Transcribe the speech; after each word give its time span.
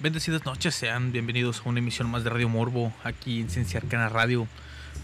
Bendecidas 0.00 0.44
noches, 0.44 0.76
sean 0.76 1.10
bienvenidos 1.10 1.60
a 1.60 1.68
una 1.68 1.80
emisión 1.80 2.08
más 2.08 2.22
de 2.22 2.30
Radio 2.30 2.48
Morbo 2.48 2.92
aquí 3.02 3.40
en 3.40 3.50
Ciencia 3.50 3.80
Arcana 3.80 4.08
Radio, 4.08 4.46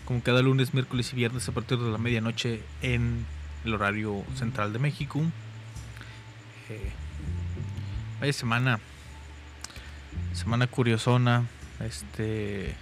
como 0.04 0.22
cada 0.22 0.40
lunes, 0.40 0.72
miércoles 0.72 1.12
y 1.12 1.16
viernes 1.16 1.48
a 1.48 1.52
partir 1.52 1.78
de 1.78 1.90
la 1.90 1.98
medianoche 1.98 2.62
en 2.80 3.26
el 3.64 3.74
horario 3.74 4.22
central 4.36 4.72
de 4.72 4.78
México. 4.78 5.20
Eh, 6.68 6.92
vaya 8.20 8.32
semana, 8.32 8.78
semana 10.32 10.68
curiosona. 10.68 11.44
Este, 11.80 12.76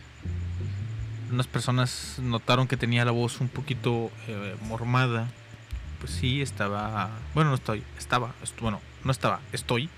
unas 1.31 1.47
personas 1.47 2.19
notaron 2.19 2.69
que 2.69 2.77
tenía 2.77 3.06
la 3.06 3.12
voz 3.12 3.41
un 3.41 3.49
poquito 3.49 4.11
eh, 4.29 4.55
mormada. 4.65 5.31
Pues 5.99 6.12
sí, 6.12 6.43
estaba, 6.43 7.09
bueno, 7.33 7.49
no 7.49 7.56
estoy, 7.56 7.83
estaba, 7.97 8.34
bueno, 8.61 8.83
no 9.03 9.12
estaba, 9.12 9.41
estoy 9.55 9.89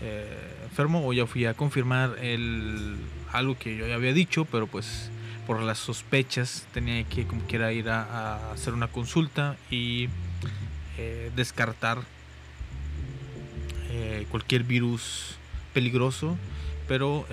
eh, 0.00 0.26
enfermo 0.64 1.06
o 1.06 1.12
ya 1.12 1.26
fui 1.26 1.46
a 1.46 1.54
confirmar 1.54 2.16
el, 2.20 2.96
algo 3.32 3.58
que 3.58 3.76
yo 3.76 3.86
ya 3.86 3.94
había 3.94 4.12
dicho, 4.12 4.44
pero 4.44 4.66
pues 4.66 5.10
por 5.46 5.60
las 5.62 5.78
sospechas 5.78 6.66
tenía 6.74 7.04
que 7.04 7.26
como 7.26 7.42
quiera 7.42 7.72
ir 7.72 7.88
a, 7.88 8.52
hacer 8.52 8.74
una 8.74 8.88
consulta 8.88 9.56
y 9.70 10.08
eh, 10.98 11.30
descartar 11.36 11.98
eh, 13.90 14.26
cualquier 14.30 14.64
virus 14.64 15.36
peligroso. 15.72 16.36
Pero 16.88 17.26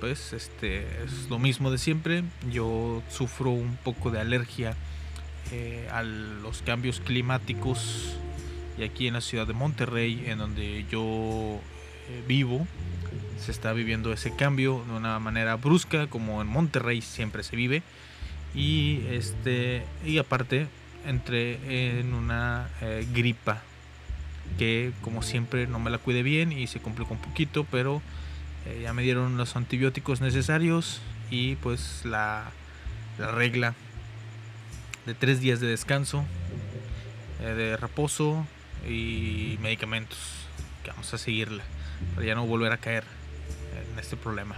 pues 0.00 0.32
este 0.32 0.80
es 1.04 1.30
lo 1.30 1.38
mismo 1.38 1.70
de 1.70 1.78
siempre. 1.78 2.24
Yo 2.50 3.04
sufro 3.08 3.50
un 3.50 3.76
poco 3.76 4.10
de 4.10 4.18
alergia 4.18 4.74
a 5.92 6.02
los 6.02 6.62
cambios 6.62 6.98
climáticos 6.98 8.16
y 8.78 8.82
aquí 8.82 9.06
en 9.06 9.14
la 9.14 9.20
ciudad 9.20 9.46
de 9.46 9.52
Monterrey 9.52 10.24
en 10.26 10.38
donde 10.38 10.84
yo 10.90 11.60
eh, 11.60 11.75
vivo. 12.26 12.66
Se 13.38 13.50
está 13.50 13.72
viviendo 13.72 14.12
ese 14.12 14.34
cambio 14.34 14.84
de 14.88 14.94
una 14.94 15.18
manera 15.18 15.56
brusca, 15.56 16.06
como 16.06 16.40
en 16.40 16.48
Monterrey 16.48 17.02
siempre 17.02 17.42
se 17.42 17.56
vive. 17.56 17.82
Y 18.54 19.02
este 19.10 19.84
y 20.04 20.18
aparte 20.18 20.66
entré 21.06 21.98
en 21.98 22.14
una 22.14 22.68
eh, 22.80 23.06
gripa 23.12 23.62
que 24.58 24.92
como 25.02 25.22
siempre 25.22 25.66
no 25.66 25.78
me 25.78 25.90
la 25.90 25.98
cuide 25.98 26.22
bien 26.22 26.52
y 26.52 26.66
se 26.66 26.80
complicó 26.80 27.14
un 27.14 27.20
poquito, 27.20 27.64
pero 27.70 28.00
eh, 28.66 28.80
ya 28.82 28.92
me 28.92 29.02
dieron 29.02 29.36
los 29.36 29.56
antibióticos 29.56 30.20
necesarios 30.20 31.00
y 31.30 31.56
pues 31.56 32.02
la, 32.04 32.50
la 33.18 33.30
regla 33.32 33.74
de 35.04 35.14
tres 35.14 35.40
días 35.40 35.60
de 35.60 35.66
descanso, 35.66 36.24
de 37.40 37.76
reposo 37.76 38.46
y 38.88 39.58
medicamentos 39.60 40.18
que 40.82 40.90
vamos 40.90 41.12
a 41.12 41.18
seguirla 41.18 41.62
para 42.14 42.26
ya 42.26 42.34
no 42.34 42.46
volver 42.46 42.72
a 42.72 42.78
caer 42.78 43.04
en 43.92 43.98
este 43.98 44.16
problema. 44.16 44.56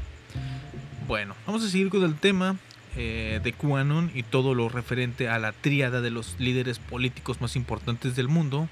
Bueno, 1.07 1.35
vamos 1.47 1.65
a 1.65 1.69
seguir 1.69 1.89
con 1.89 2.05
el 2.05 2.15
tema 2.15 2.57
eh, 2.97 3.41
de 3.43 3.53
QAnon 3.53 4.11
y 4.15 4.25
todo 4.25 4.55
lo 4.55 4.69
referente 4.69 5.29
a 5.29 5.39
la 5.39 5.53
tríada 5.53 6.01
de 6.01 6.11
los 6.11 6.37
líderes 6.39 6.79
políticos 6.79 7.41
más 7.41 7.57
importantes 7.57 8.17
del 8.17 8.29
mundo, 8.29 8.69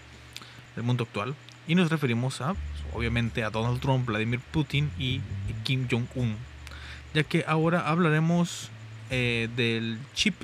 del 0.74 0.84
mundo 0.84 1.04
actual. 1.04 1.34
Y 1.68 1.74
nos 1.74 1.90
referimos 1.90 2.40
a, 2.40 2.54
pues, 2.54 2.94
obviamente, 2.94 3.42
a 3.42 3.50
Donald 3.50 3.80
Trump, 3.80 4.06
Vladimir 4.06 4.40
Putin 4.40 4.90
y 4.98 5.20
Kim 5.64 5.86
Jong-un. 5.90 6.36
Ya 7.14 7.22
que 7.22 7.44
ahora 7.46 7.88
hablaremos 7.88 8.70
eh, 9.10 9.48
del 9.56 9.98
chip, 10.14 10.34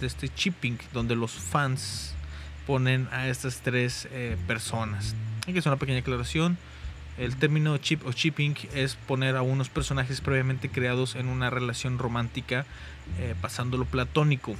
de 0.00 0.06
este 0.06 0.28
chipping, 0.28 0.78
donde 0.92 1.16
los 1.16 1.32
fans 1.32 2.14
ponen 2.66 3.08
a 3.12 3.28
estas 3.28 3.60
tres 3.60 4.08
eh, 4.10 4.36
personas. 4.46 5.14
Que 5.52 5.58
hacer 5.58 5.70
una 5.70 5.78
pequeña 5.78 5.98
aclaración. 5.98 6.56
El 7.18 7.36
término 7.36 7.76
chip 7.76 8.04
o 8.06 8.12
chipping 8.12 8.56
es 8.74 8.96
poner 8.96 9.36
a 9.36 9.42
unos 9.42 9.68
personajes 9.68 10.20
previamente 10.22 10.70
creados 10.70 11.14
en 11.16 11.28
una 11.28 11.50
relación 11.50 11.98
romántica 11.98 12.64
eh, 13.18 13.34
pasando 13.40 13.76
lo 13.76 13.84
platónico. 13.84 14.56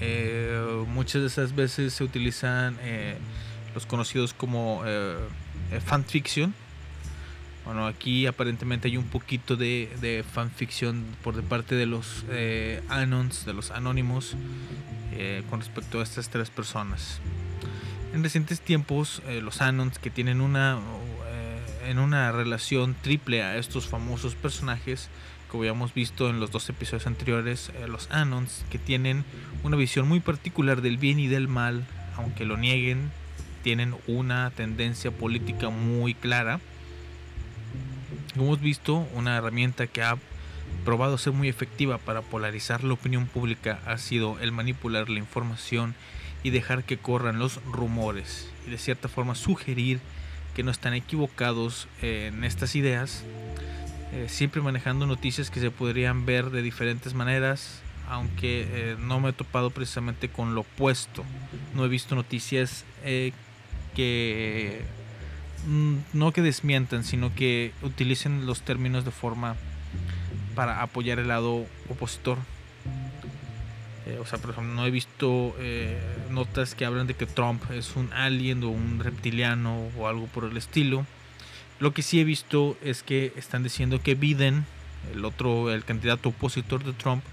Eh, 0.00 0.84
muchas 0.88 1.22
de 1.22 1.28
esas 1.28 1.54
veces 1.54 1.94
se 1.94 2.04
utilizan 2.04 2.76
eh, 2.82 3.16
los 3.72 3.86
conocidos 3.86 4.34
como 4.34 4.82
fanfiction. 5.86 6.52
Bueno, 7.64 7.86
aquí 7.86 8.26
aparentemente 8.26 8.88
hay 8.88 8.96
un 8.96 9.06
poquito 9.06 9.56
de, 9.56 9.88
de 10.00 10.22
fanfiction 10.22 11.04
por 11.22 11.36
de 11.36 11.42
parte 11.42 11.76
de 11.76 11.86
los 11.86 12.24
anons, 12.88 13.46
de 13.46 13.54
los 13.54 13.70
anónimos, 13.70 14.36
con 15.48 15.60
respecto 15.60 16.00
a 16.00 16.02
estas 16.02 16.28
tres 16.28 16.50
personas. 16.50 17.20
En 18.14 18.22
recientes 18.22 18.60
tiempos, 18.60 19.22
eh, 19.26 19.40
los 19.40 19.60
Anons, 19.60 19.98
que 19.98 20.08
tienen 20.08 20.40
una, 20.40 20.78
eh, 21.26 21.90
en 21.90 21.98
una 21.98 22.30
relación 22.30 22.94
triple 23.02 23.42
a 23.42 23.56
estos 23.56 23.88
famosos 23.88 24.36
personajes 24.36 25.08
que 25.50 25.58
habíamos 25.58 25.92
visto 25.94 26.30
en 26.30 26.38
los 26.38 26.52
dos 26.52 26.68
episodios 26.68 27.08
anteriores, 27.08 27.72
eh, 27.74 27.88
los 27.88 28.08
Anons, 28.12 28.64
que 28.70 28.78
tienen 28.78 29.24
una 29.64 29.76
visión 29.76 30.06
muy 30.06 30.20
particular 30.20 30.80
del 30.80 30.96
bien 30.96 31.18
y 31.18 31.26
del 31.26 31.48
mal, 31.48 31.84
aunque 32.16 32.44
lo 32.44 32.56
nieguen, 32.56 33.10
tienen 33.64 33.96
una 34.06 34.52
tendencia 34.52 35.10
política 35.10 35.70
muy 35.70 36.14
clara. 36.14 36.60
Como 38.34 38.44
hemos 38.44 38.60
visto, 38.60 39.08
una 39.14 39.36
herramienta 39.36 39.88
que 39.88 40.04
ha 40.04 40.18
probado 40.84 41.18
ser 41.18 41.32
muy 41.32 41.48
efectiva 41.48 41.98
para 41.98 42.22
polarizar 42.22 42.84
la 42.84 42.94
opinión 42.94 43.26
pública 43.26 43.80
ha 43.86 43.98
sido 43.98 44.38
el 44.38 44.52
manipular 44.52 45.10
la 45.10 45.18
información 45.18 45.96
y 46.44 46.50
dejar 46.50 46.84
que 46.84 46.98
corran 46.98 47.40
los 47.40 47.56
rumores 47.64 48.48
y 48.66 48.70
de 48.70 48.78
cierta 48.78 49.08
forma 49.08 49.34
sugerir 49.34 49.98
que 50.54 50.62
no 50.62 50.70
están 50.70 50.94
equivocados 50.94 51.88
eh, 52.00 52.30
en 52.32 52.44
estas 52.44 52.76
ideas, 52.76 53.24
eh, 54.12 54.26
siempre 54.28 54.62
manejando 54.62 55.06
noticias 55.06 55.50
que 55.50 55.58
se 55.58 55.72
podrían 55.72 56.26
ver 56.26 56.50
de 56.50 56.62
diferentes 56.62 57.14
maneras, 57.14 57.80
aunque 58.08 58.68
eh, 58.70 58.96
no 59.00 59.18
me 59.18 59.30
he 59.30 59.32
topado 59.32 59.70
precisamente 59.70 60.28
con 60.28 60.54
lo 60.54 60.60
opuesto. 60.60 61.24
No 61.74 61.84
he 61.84 61.88
visto 61.88 62.14
noticias 62.14 62.84
que 63.94 64.82
mm, 65.66 65.96
no 66.12 66.32
que 66.32 66.42
desmientan, 66.42 67.02
sino 67.02 67.34
que 67.34 67.72
utilicen 67.82 68.46
los 68.46 68.62
términos 68.62 69.04
de 69.04 69.10
forma 69.10 69.56
para 70.54 70.82
apoyar 70.82 71.18
el 71.18 71.28
lado 71.28 71.66
opositor. 71.88 72.38
Eh, 74.06 74.18
o 74.20 74.26
sea, 74.26 74.38
por 74.38 74.50
ejemplo, 74.50 74.74
no 74.74 74.86
he 74.86 74.90
visto 74.90 75.54
eh, 75.58 75.98
notas 76.30 76.74
que 76.74 76.84
hablan 76.84 77.06
de 77.06 77.14
que 77.14 77.26
Trump 77.26 77.62
es 77.70 77.96
un 77.96 78.12
alien 78.12 78.62
o 78.62 78.68
un 78.68 79.00
reptiliano 79.00 79.88
o 79.98 80.08
algo 80.08 80.26
por 80.26 80.44
el 80.44 80.56
estilo. 80.56 81.06
Lo 81.80 81.94
que 81.94 82.02
sí 82.02 82.20
he 82.20 82.24
visto 82.24 82.76
es 82.82 83.02
que 83.02 83.32
están 83.36 83.62
diciendo 83.62 84.02
que 84.02 84.14
Biden, 84.14 84.66
el 85.12 85.24
otro, 85.24 85.72
el 85.72 85.84
candidato 85.84 86.30
opositor 86.30 86.84
de 86.84 86.92
Trump, 86.92 87.24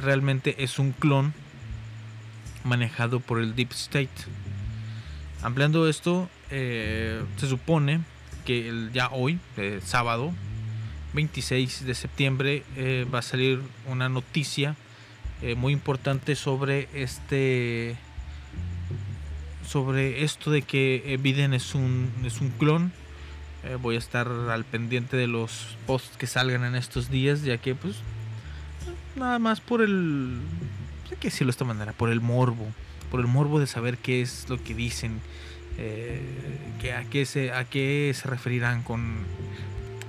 realmente 0.00 0.62
es 0.64 0.78
un 0.78 0.92
clon 0.92 1.34
manejado 2.64 3.20
por 3.20 3.38
el 3.38 3.54
Deep 3.54 3.72
State. 3.72 4.08
Ampliando 5.42 5.86
esto, 5.88 6.30
eh, 6.50 7.22
se 7.36 7.46
supone 7.46 8.00
que 8.46 8.68
el, 8.68 8.90
ya 8.92 9.10
hoy, 9.10 9.38
sábado 9.84 10.32
26 11.12 11.84
de 11.84 11.94
septiembre, 11.94 12.62
va 13.12 13.18
a 13.18 13.22
salir 13.22 13.60
una 13.86 14.08
noticia 14.08 14.76
eh, 15.42 15.54
muy 15.54 15.72
importante 15.72 16.34
sobre 16.36 16.88
este 16.94 17.96
sobre 19.66 20.22
esto 20.24 20.50
de 20.50 20.62
que 20.62 21.18
Biden 21.20 21.52
es 21.54 21.74
un 21.74 22.10
es 22.24 22.40
un 22.40 22.50
clon. 22.50 22.92
Eh, 23.66 23.76
voy 23.80 23.96
a 23.96 23.98
estar 23.98 24.28
al 24.28 24.64
pendiente 24.64 25.16
de 25.16 25.26
los 25.26 25.76
posts 25.86 26.16
que 26.16 26.26
salgan 26.28 26.62
en 26.62 26.76
estos 26.76 27.10
días 27.10 27.42
ya 27.42 27.58
que 27.58 27.74
pues 27.74 27.96
nada 29.16 29.40
más 29.40 29.60
por 29.60 29.82
el 29.82 30.38
hay 31.10 31.16
que 31.16 31.28
decirlo 31.28 31.48
de 31.48 31.52
esta 31.52 31.64
manera 31.64 31.92
por 31.92 32.10
el 32.10 32.20
morbo 32.20 32.66
por 33.10 33.18
el 33.18 33.26
morbo 33.26 33.58
de 33.58 33.66
saber 33.66 33.98
qué 33.98 34.22
es 34.22 34.48
lo 34.48 34.62
que 34.62 34.74
dicen 34.74 35.20
eh, 35.78 36.22
a 36.96 37.02
qué 37.04 37.26
se 37.26 37.52
a 37.52 37.64
qué 37.64 38.12
se 38.14 38.28
referirán 38.28 38.84
con 38.84 39.24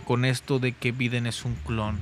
con 0.05 0.23
esto 0.23 0.59
de 0.59 0.73
que 0.73 0.91
Biden 0.91 1.25
es 1.25 1.43
un 1.43 1.55
clon 1.65 1.97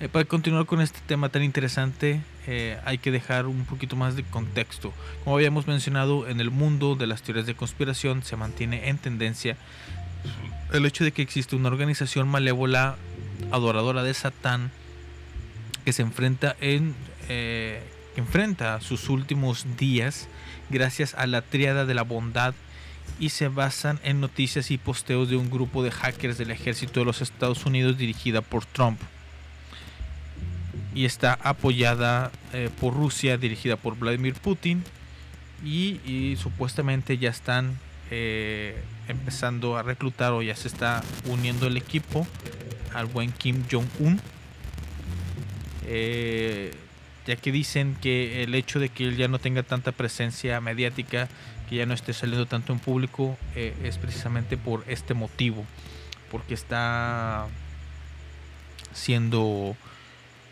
eh, 0.00 0.08
para 0.08 0.24
continuar 0.24 0.66
con 0.66 0.80
este 0.80 1.00
tema 1.06 1.28
tan 1.28 1.42
interesante, 1.42 2.20
eh, 2.46 2.78
hay 2.84 2.98
que 2.98 3.10
dejar 3.10 3.46
un 3.46 3.64
poquito 3.64 3.96
más 3.96 4.14
de 4.14 4.22
contexto. 4.22 4.92
Como 5.24 5.36
habíamos 5.36 5.66
mencionado, 5.66 6.28
en 6.28 6.40
el 6.40 6.50
mundo 6.50 6.94
de 6.94 7.06
las 7.06 7.22
teorías 7.22 7.46
de 7.46 7.54
conspiración 7.54 8.22
se 8.22 8.36
mantiene 8.36 8.88
en 8.88 8.98
tendencia 8.98 9.56
el 10.72 10.84
hecho 10.86 11.04
de 11.04 11.12
que 11.12 11.22
existe 11.22 11.56
una 11.56 11.68
organización 11.68 12.28
malévola 12.28 12.96
adoradora 13.50 14.02
de 14.02 14.14
Satán 14.14 14.70
que 15.84 15.92
se 15.92 16.02
enfrenta 16.02 16.56
en 16.60 16.94
eh, 17.28 17.82
enfrenta 18.16 18.80
sus 18.80 19.08
últimos 19.08 19.66
días 19.76 20.28
gracias 20.70 21.14
a 21.14 21.26
la 21.26 21.42
triada 21.42 21.86
de 21.86 21.94
la 21.94 22.02
bondad 22.02 22.54
y 23.18 23.30
se 23.30 23.48
basan 23.48 24.00
en 24.02 24.20
noticias 24.20 24.70
y 24.70 24.78
posteos 24.78 25.28
de 25.28 25.36
un 25.36 25.50
grupo 25.50 25.82
de 25.82 25.90
hackers 25.90 26.36
del 26.36 26.50
ejército 26.50 27.00
de 27.00 27.06
los 27.06 27.22
Estados 27.22 27.64
Unidos 27.64 27.96
dirigida 27.96 28.42
por 28.42 28.64
Trump 28.64 29.00
y 30.94 31.04
está 31.04 31.38
apoyada 31.42 32.30
eh, 32.52 32.70
por 32.80 32.94
Rusia, 32.94 33.36
dirigida 33.36 33.76
por 33.76 33.98
Vladimir 33.98 34.34
Putin 34.34 34.82
y, 35.64 36.36
supuestamente 36.40 37.18
ya 37.18 37.30
están 37.30 37.78
eh, 38.10 38.80
empezando 39.08 39.76
a 39.76 39.82
reclutar 39.82 40.32
o 40.32 40.42
ya 40.42 40.54
se 40.54 40.68
está 40.68 41.02
uniendo 41.26 41.66
el 41.66 41.76
equipo 41.76 42.26
al 42.94 43.06
buen 43.06 43.32
Kim 43.32 43.64
Jong-un. 43.70 44.20
Eh, 45.86 46.74
ya 47.26 47.36
que 47.36 47.52
dicen 47.52 47.96
que 48.00 48.42
el 48.42 48.54
hecho 48.54 48.78
de 48.78 48.88
que 48.88 49.04
él 49.04 49.16
ya 49.16 49.28
no 49.28 49.38
tenga 49.38 49.62
tanta 49.62 49.92
presencia 49.92 50.60
mediática, 50.60 51.28
que 51.68 51.76
ya 51.76 51.86
no 51.86 51.92
esté 51.92 52.14
saliendo 52.14 52.46
tanto 52.46 52.72
en 52.72 52.78
público, 52.78 53.36
es 53.54 53.98
precisamente 53.98 54.56
por 54.56 54.82
este 54.86 55.12
motivo, 55.12 55.66
porque 56.30 56.54
está 56.54 57.46
siendo 58.94 59.76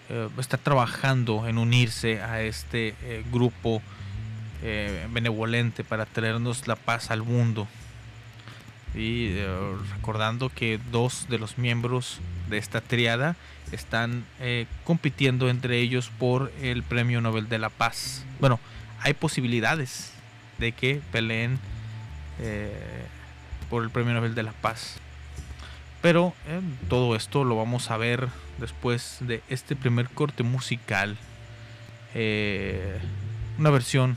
eh, 0.09 0.29
está 0.39 0.57
trabajando 0.57 1.49
en 1.49 1.59
unirse 1.59 2.23
a 2.23 2.41
este 2.43 2.95
eh, 3.03 3.25
grupo 3.33 3.83
eh, 4.63 5.07
benevolente 5.11 5.83
para 5.83 6.07
traernos 6.07 6.69
la 6.69 6.77
paz 6.77 7.11
al 7.11 7.23
mundo. 7.23 7.67
Y 8.95 9.37
recordando 9.97 10.49
que 10.49 10.81
dos 10.91 11.27
de 11.29 11.39
los 11.39 11.59
miembros 11.59 12.19
de 12.49 12.57
esta 12.57 12.81
triada 12.81 13.37
están 13.71 14.25
compitiendo 14.85 15.51
entre 15.51 15.81
ellos 15.81 16.11
por 16.19 16.51
el 16.63 16.83
Premio 16.83 17.21
Nobel 17.21 17.51
de 17.51 17.59
la 17.59 17.69
Paz. 17.69 18.25
Bueno, 18.41 18.59
hay 19.03 19.13
posibilidades 19.13 20.15
de 20.57 20.73
que 20.73 21.03
peleen 21.13 21.59
por 23.69 23.83
el 23.83 23.91
Premio 23.91 24.15
Nobel 24.15 24.35
de 24.35 24.45
la 24.45 24.53
Paz. 24.53 24.99
Pero 26.07 26.35
todo 26.89 27.17
esto 27.17 27.43
lo 27.43 27.57
vamos 27.57 27.91
a 27.91 27.97
ver 27.97 28.29
después 28.59 29.17
de 29.23 29.43
este 29.49 29.75
primer 29.75 30.09
corte 30.09 30.45
musical. 30.45 31.17
Eh, 32.15 33.01
una 33.59 33.71
versión 33.71 34.17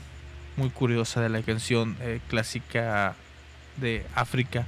muy 0.56 0.70
curiosa 0.70 1.20
de 1.20 1.28
la 1.28 1.42
canción 1.42 1.96
eh, 2.00 2.20
clásica 2.28 3.16
de 3.76 4.06
África 4.14 4.66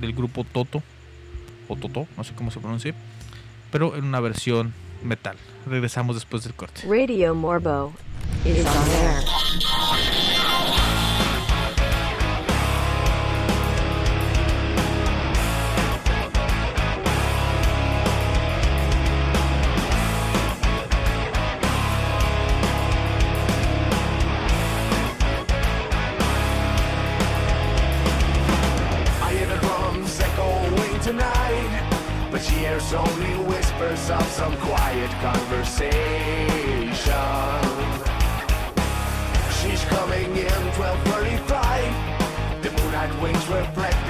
del 0.00 0.12
grupo 0.12 0.42
Toto 0.42 0.82
o 1.68 1.76
Toto, 1.76 2.08
no 2.16 2.24
sé 2.24 2.34
cómo 2.34 2.50
se 2.50 2.58
pronuncia, 2.58 2.96
pero 3.70 3.94
en 3.94 4.02
una 4.02 4.18
versión 4.18 4.74
metal. 5.04 5.36
Regresamos 5.66 6.16
después 6.16 6.42
del 6.42 6.54
corte. 6.54 6.80
Radio 6.84 7.36
Morbo 7.36 7.92
is 8.44 8.66
on 8.66 8.90
air. 8.90 10.33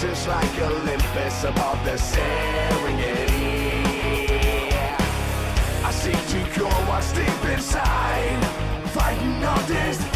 Just 0.00 0.28
like 0.28 0.60
Olympus 0.60 1.44
above 1.44 1.82
the 1.86 1.92
Serengeti. 1.92 3.32
I 5.82 5.90
seek 5.90 6.26
to 6.28 6.50
cure 6.52 6.68
what's 6.86 7.12
deep 7.12 7.44
inside, 7.50 8.44
fighting 8.92 9.42
all 9.42 9.62
this. 9.62 10.15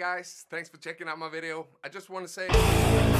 guys. 0.00 0.46
Thanks 0.48 0.70
for 0.70 0.78
checking 0.78 1.08
out 1.08 1.18
my 1.18 1.28
video. 1.28 1.66
I 1.84 1.90
just 1.90 2.08
want 2.08 2.26
to 2.26 2.32
say. 2.32 3.19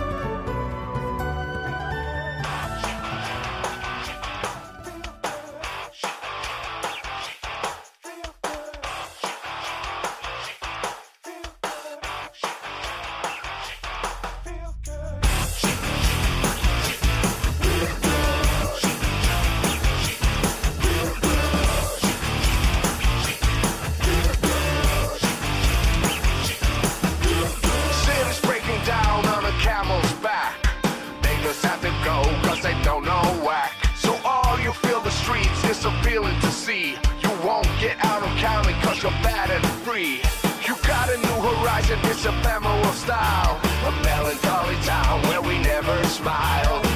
ephemeral 42.39 42.93
style. 42.93 43.59
A 43.85 43.91
melancholy 44.03 44.75
town 44.83 45.21
where 45.23 45.41
we 45.41 45.57
never 45.59 46.03
smile. 46.05 46.90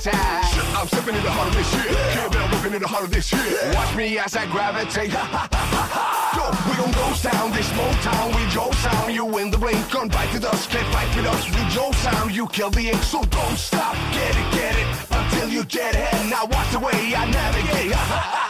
Chocolate. 0.00 0.76
I'm 0.76 0.88
stepping 0.88 1.14
in 1.14 1.22
the 1.22 1.30
heart 1.30 1.48
of 1.48 1.54
this 1.54 1.68
shit. 1.70 1.96
Can't 2.14 2.32
bell 2.32 2.48
ripping 2.48 2.74
in 2.74 2.82
the 2.82 2.88
heart 2.88 3.04
of 3.04 3.10
this 3.10 3.26
shit. 3.26 3.74
Watch 3.74 3.94
me 3.94 4.18
as 4.18 4.36
I 4.36 4.46
gravitate. 4.46 5.12
Yo, 5.12 6.44
we 6.68 6.76
gon' 6.76 6.92
ghost 6.92 7.24
town, 7.24 7.50
this 7.52 7.68
Motown, 7.70 8.34
we 8.34 8.42
Joe 8.50 8.70
sound. 8.80 9.12
You 9.12 9.26
in 9.38 9.50
the 9.50 9.58
ring, 9.58 9.82
gun 9.90 10.08
bite 10.08 10.32
with 10.32 10.44
us, 10.44 10.66
can't 10.66 10.86
fight 10.92 11.14
with 11.16 11.26
us. 11.26 11.44
We 11.50 11.62
Joe 11.74 11.92
sound, 11.92 12.34
you 12.34 12.46
kill 12.48 12.70
the 12.70 12.88
ink, 12.90 13.02
so 13.02 13.22
don't 13.24 13.58
stop. 13.58 13.94
Get 14.12 14.36
it, 14.36 14.48
get 14.52 14.74
it, 14.76 14.88
until 15.10 15.48
you 15.48 15.64
get 15.64 15.94
it. 15.94 16.30
Now 16.30 16.46
watch 16.46 16.70
the 16.72 16.78
way 16.78 17.14
I 17.14 17.30
navigate. 17.30 18.49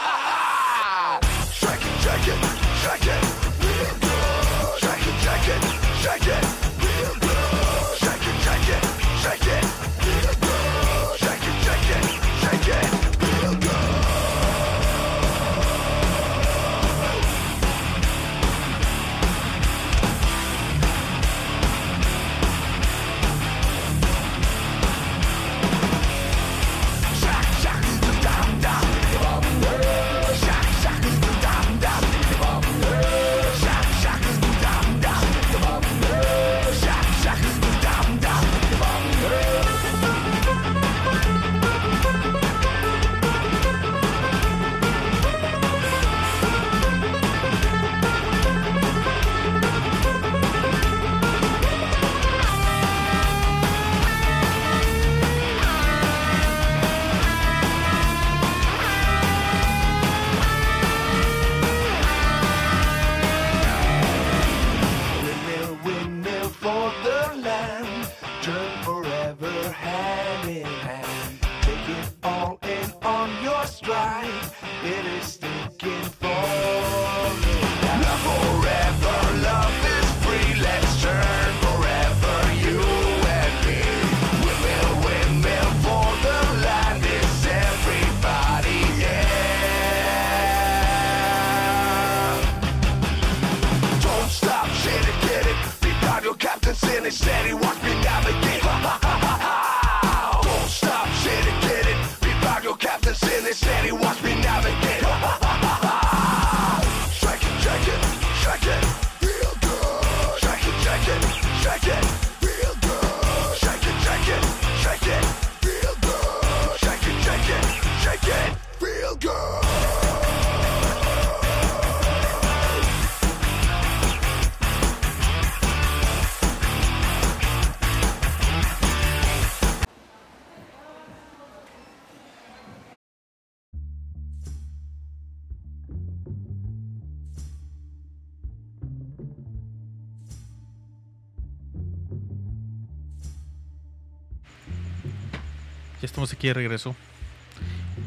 Aquí 146.40 146.52
regreso. 146.54 146.96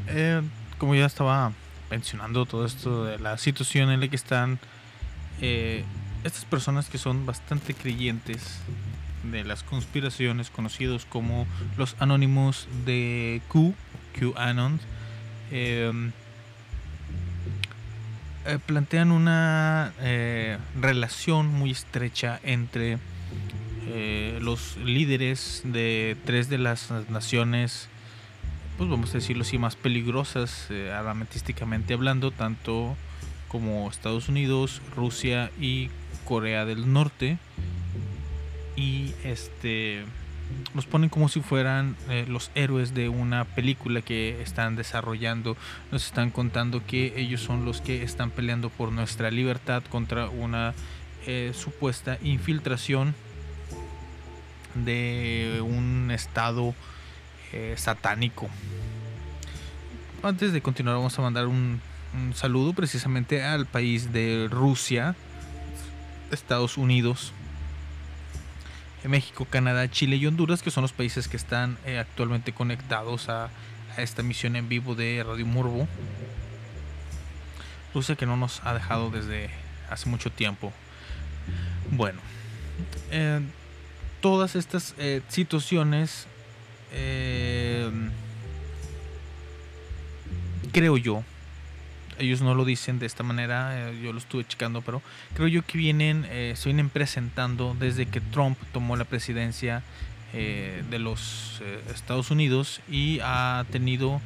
Eh, 0.08 0.42
como 0.80 0.96
ya 0.96 1.06
estaba 1.06 1.52
mencionando 1.92 2.48
todo 2.48 2.66
esto 2.66 3.06
de 3.06 3.20
la 3.20 3.38
situación 3.38 3.92
en 3.92 4.00
la 4.00 4.08
que 4.08 4.16
están 4.16 4.58
eh, 5.40 5.86
estas 6.24 6.44
personas 6.46 6.90
que 6.90 6.98
son 6.98 7.28
bastante 7.28 7.76
creyentes 7.76 8.60
de 9.32 9.44
las 9.44 9.62
conspiraciones 9.62 10.50
conocidos 10.50 11.06
como 11.06 11.46
los 11.78 11.96
anónimos 12.00 12.68
de 12.86 13.44
Q, 13.50 13.76
QAnon, 14.20 14.80
eh, 15.52 15.92
eh, 18.48 18.58
plantean 18.66 19.12
una 19.12 19.94
eh, 20.00 20.58
relación 20.82 21.48
muy 21.48 21.70
estrecha 21.70 22.40
entre 22.44 22.98
los 24.40 24.78
líderes 24.78 25.62
de 25.66 26.18
tres 26.26 26.50
de 26.50 26.58
las 26.58 26.90
naciones, 27.10 27.90
pues 28.78 28.90
vamos 28.90 29.12
a 29.12 29.14
decirlo 29.14 29.44
así, 29.44 29.58
más 29.58 29.76
peligrosas 29.76 30.68
eh, 30.70 30.92
armamentísticamente 30.92 31.94
hablando, 31.94 32.32
tanto 32.32 32.96
como 33.48 33.90
Estados 33.90 34.30
Unidos, 34.30 34.82
Rusia 34.96 35.52
y 35.60 35.90
Corea 36.26 36.66
del 36.66 36.92
Norte. 36.92 37.38
Y 38.76 39.14
este 39.24 40.04
los 40.74 40.86
ponen 40.86 41.10
como 41.10 41.30
si 41.30 41.42
fueran 41.42 41.96
eh, 42.10 42.26
los 42.28 42.52
héroes 42.56 42.94
de 42.94 43.10
una 43.10 43.46
película 43.46 44.02
que 44.02 44.42
están 44.42 44.76
desarrollando. 44.76 45.56
Nos 45.92 46.06
están 46.06 46.32
contando 46.32 46.86
que 46.86 47.14
ellos 47.18 47.42
son 47.42 47.66
los 47.66 47.82
que 47.82 48.04
están 48.04 48.32
peleando 48.32 48.70
por 48.70 48.92
nuestra 48.92 49.32
libertad 49.32 49.84
contra 49.90 50.30
una 50.30 50.74
eh, 51.28 51.52
supuesta 51.54 52.18
infiltración 52.24 53.16
de 54.76 55.62
un 55.64 56.10
estado 56.12 56.74
eh, 57.54 57.76
satánico. 57.78 58.50
Antes 60.24 60.54
de 60.54 60.62
continuar 60.64 60.96
vamos 60.96 61.20
a 61.20 61.22
mandar 61.22 61.46
un, 61.46 61.82
saludo 62.34 62.74
precisamente 62.74 63.44
al 63.44 63.68
país 63.68 64.12
de 64.12 64.48
Rusia, 64.50 65.16
Estados 66.32 66.78
Unidos, 66.78 67.32
eh, 69.04 69.08
México, 69.08 69.46
Canadá, 69.48 69.88
Chile 69.88 70.16
y 70.16 70.26
Honduras, 70.26 70.64
que 70.64 70.72
son 70.72 70.82
los 70.82 70.94
países 70.94 71.28
que 71.28 71.38
están 71.38 71.78
eh, 71.86 72.00
actualmente 72.00 72.54
conectados 72.54 73.30
a, 73.30 73.52
esta 73.98 74.24
misión 74.24 74.56
en 74.56 74.68
vivo 74.68 74.96
de 74.96 75.24
Radio 75.24 75.46
Morbo. 75.46 75.88
Rusia 77.94 78.16
que 78.16 78.26
no 78.26 78.36
nos 78.36 78.62
ha 78.64 78.74
dejado 78.74 79.12
desde 79.12 79.52
hace 79.92 80.10
mucho 80.10 80.32
tiempo. 80.32 80.74
Bueno, 81.92 82.20
todas 84.22 84.56
estas 84.56 84.96
situaciones, 85.28 86.26
eh, 86.94 87.90
creo 90.72 90.98
yo, 90.98 91.24
ellos 92.20 92.42
no 92.42 92.56
lo 92.56 92.66
dicen 92.66 93.00
de 93.00 93.06
esta 93.06 93.24
manera, 93.24 93.90
eh, 93.90 94.00
yo 94.04 94.12
lo 94.14 94.20
estuve 94.20 94.46
checando, 94.46 94.82
pero 94.82 95.02
creo 95.36 95.48
yo 95.48 95.62
que 95.66 95.78
vienen, 95.78 96.26
eh, 96.30 96.54
se 96.56 96.70
vienen 96.70 96.90
presentando 96.90 97.76
desde 97.80 98.06
que 98.06 98.22
Trump 98.22 98.58
tomó 98.72 98.96
la 98.96 99.06
presidencia 99.06 99.84
eh, 100.34 100.84
de 100.90 101.00
los 101.00 101.62
eh, 101.64 101.80
Estados 101.94 102.32
Unidos 102.32 102.82
y 102.90 103.20
ha 103.22 103.66
tenido, 103.72 104.22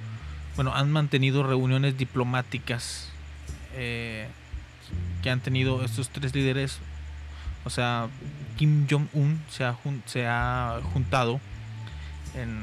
bueno, 0.56 0.74
han 0.74 0.92
mantenido 0.92 1.44
reuniones 1.44 1.98
diplomáticas 1.98 3.12
que 5.22 5.30
han 5.30 5.42
tenido 5.42 5.84
estos 5.86 6.10
tres 6.10 6.34
líderes, 6.34 6.80
o 7.66 7.70
sea, 7.70 8.08
Kim 8.58 8.88
Jong-un 8.90 9.40
se 9.52 9.64
ha, 9.64 9.78
se 10.08 10.26
ha 10.26 10.80
juntado 10.92 11.40
en 12.38 12.60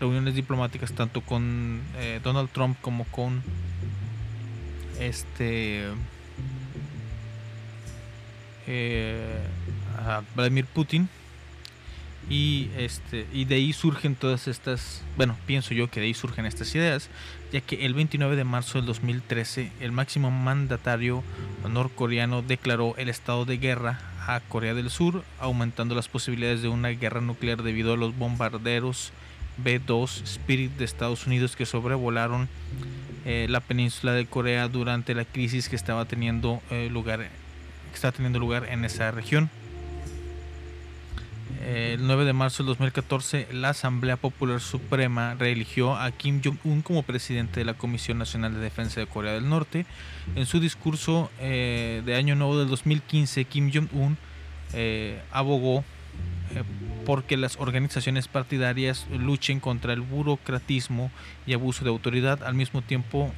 reuniones 0.00 0.34
diplomáticas 0.34 0.92
tanto 0.92 1.20
con 1.20 1.80
eh, 1.96 2.20
Donald 2.22 2.50
Trump 2.50 2.76
como 2.80 3.04
con 3.04 3.42
este 4.98 5.88
eh, 8.66 9.40
Vladimir 10.34 10.66
Putin. 10.66 11.08
Y 12.28 12.68
este 12.76 13.26
y 13.32 13.46
de 13.46 13.56
ahí 13.56 13.72
surgen 13.72 14.14
todas 14.14 14.46
estas 14.46 15.02
bueno 15.16 15.36
pienso 15.46 15.74
yo 15.74 15.90
que 15.90 15.98
de 15.98 16.06
ahí 16.06 16.14
surgen 16.14 16.46
estas 16.46 16.72
ideas 16.76 17.08
ya 17.50 17.60
que 17.60 17.86
el 17.86 17.94
29 17.94 18.36
de 18.36 18.44
marzo 18.44 18.78
del 18.78 18.86
2013 18.86 19.72
el 19.80 19.90
máximo 19.90 20.30
mandatario 20.30 21.24
norcoreano 21.68 22.42
declaró 22.42 22.94
el 22.98 23.08
estado 23.08 23.46
de 23.46 23.56
guerra 23.56 23.98
a 24.26 24.40
Corea 24.40 24.74
del 24.74 24.90
Sur 24.90 25.24
aumentando 25.38 25.94
las 25.94 26.08
posibilidades 26.08 26.62
de 26.62 26.68
una 26.68 26.88
guerra 26.88 27.20
nuclear 27.20 27.62
debido 27.62 27.94
a 27.94 27.96
los 27.96 28.16
bombarderos 28.16 29.12
B-2 29.58 30.22
Spirit 30.24 30.72
de 30.72 30.84
Estados 30.84 31.26
Unidos 31.26 31.56
que 31.56 31.66
sobrevolaron 31.66 32.48
eh, 33.24 33.46
la 33.48 33.60
península 33.60 34.12
de 34.12 34.26
Corea 34.26 34.68
durante 34.68 35.14
la 35.14 35.24
crisis 35.24 35.68
que 35.68 35.76
estaba 35.76 36.04
teniendo 36.04 36.62
eh, 36.70 36.88
lugar 36.90 37.20
que 37.20 37.94
está 37.94 38.12
teniendo 38.12 38.38
lugar 38.38 38.66
en 38.70 38.84
esa 38.84 39.10
región. 39.10 39.50
El 41.72 42.04
9 42.04 42.24
de 42.24 42.32
marzo 42.32 42.64
del 42.64 42.68
2014, 42.70 43.46
la 43.52 43.68
Asamblea 43.68 44.16
Popular 44.16 44.60
Suprema 44.60 45.36
reeligió 45.38 45.94
a 45.94 46.10
Kim 46.10 46.40
Jong-un 46.44 46.82
como 46.82 47.04
presidente 47.04 47.60
de 47.60 47.64
la 47.64 47.74
Comisión 47.74 48.18
Nacional 48.18 48.54
de 48.54 48.58
Defensa 48.58 48.98
de 48.98 49.06
Corea 49.06 49.34
del 49.34 49.48
Norte. 49.48 49.86
En 50.34 50.46
su 50.46 50.58
discurso 50.58 51.30
eh, 51.38 52.02
de 52.04 52.16
Año 52.16 52.34
Nuevo 52.34 52.58
del 52.58 52.66
2015, 52.66 53.44
Kim 53.44 53.70
Jong-un 53.72 54.18
eh, 54.72 55.22
abogó 55.30 55.84
eh, 56.56 56.64
porque 57.06 57.36
las 57.36 57.56
organizaciones 57.56 58.26
partidarias 58.26 59.06
luchen 59.16 59.60
contra 59.60 59.92
el 59.92 60.00
burocratismo 60.00 61.12
y 61.46 61.52
abuso 61.52 61.84
de 61.84 61.90
autoridad. 61.90 62.42
Al 62.42 62.54
mismo 62.54 62.82
tiempo, 62.82 63.32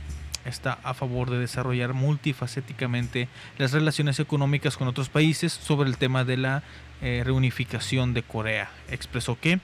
está 0.44 0.78
a 0.82 0.94
favor 0.94 1.30
de 1.30 1.38
desarrollar 1.38 1.92
multifacéticamente 1.94 3.28
las 3.58 3.72
relaciones 3.72 4.18
económicas 4.20 4.76
con 4.76 4.88
otros 4.88 5.08
países 5.08 5.52
sobre 5.52 5.88
el 5.88 5.96
tema 5.96 6.24
de 6.24 6.36
la 6.36 6.62
eh, 7.00 7.22
reunificación 7.24 8.14
de 8.14 8.22
Corea. 8.22 8.70
Expresó 8.90 9.38
que 9.38 9.60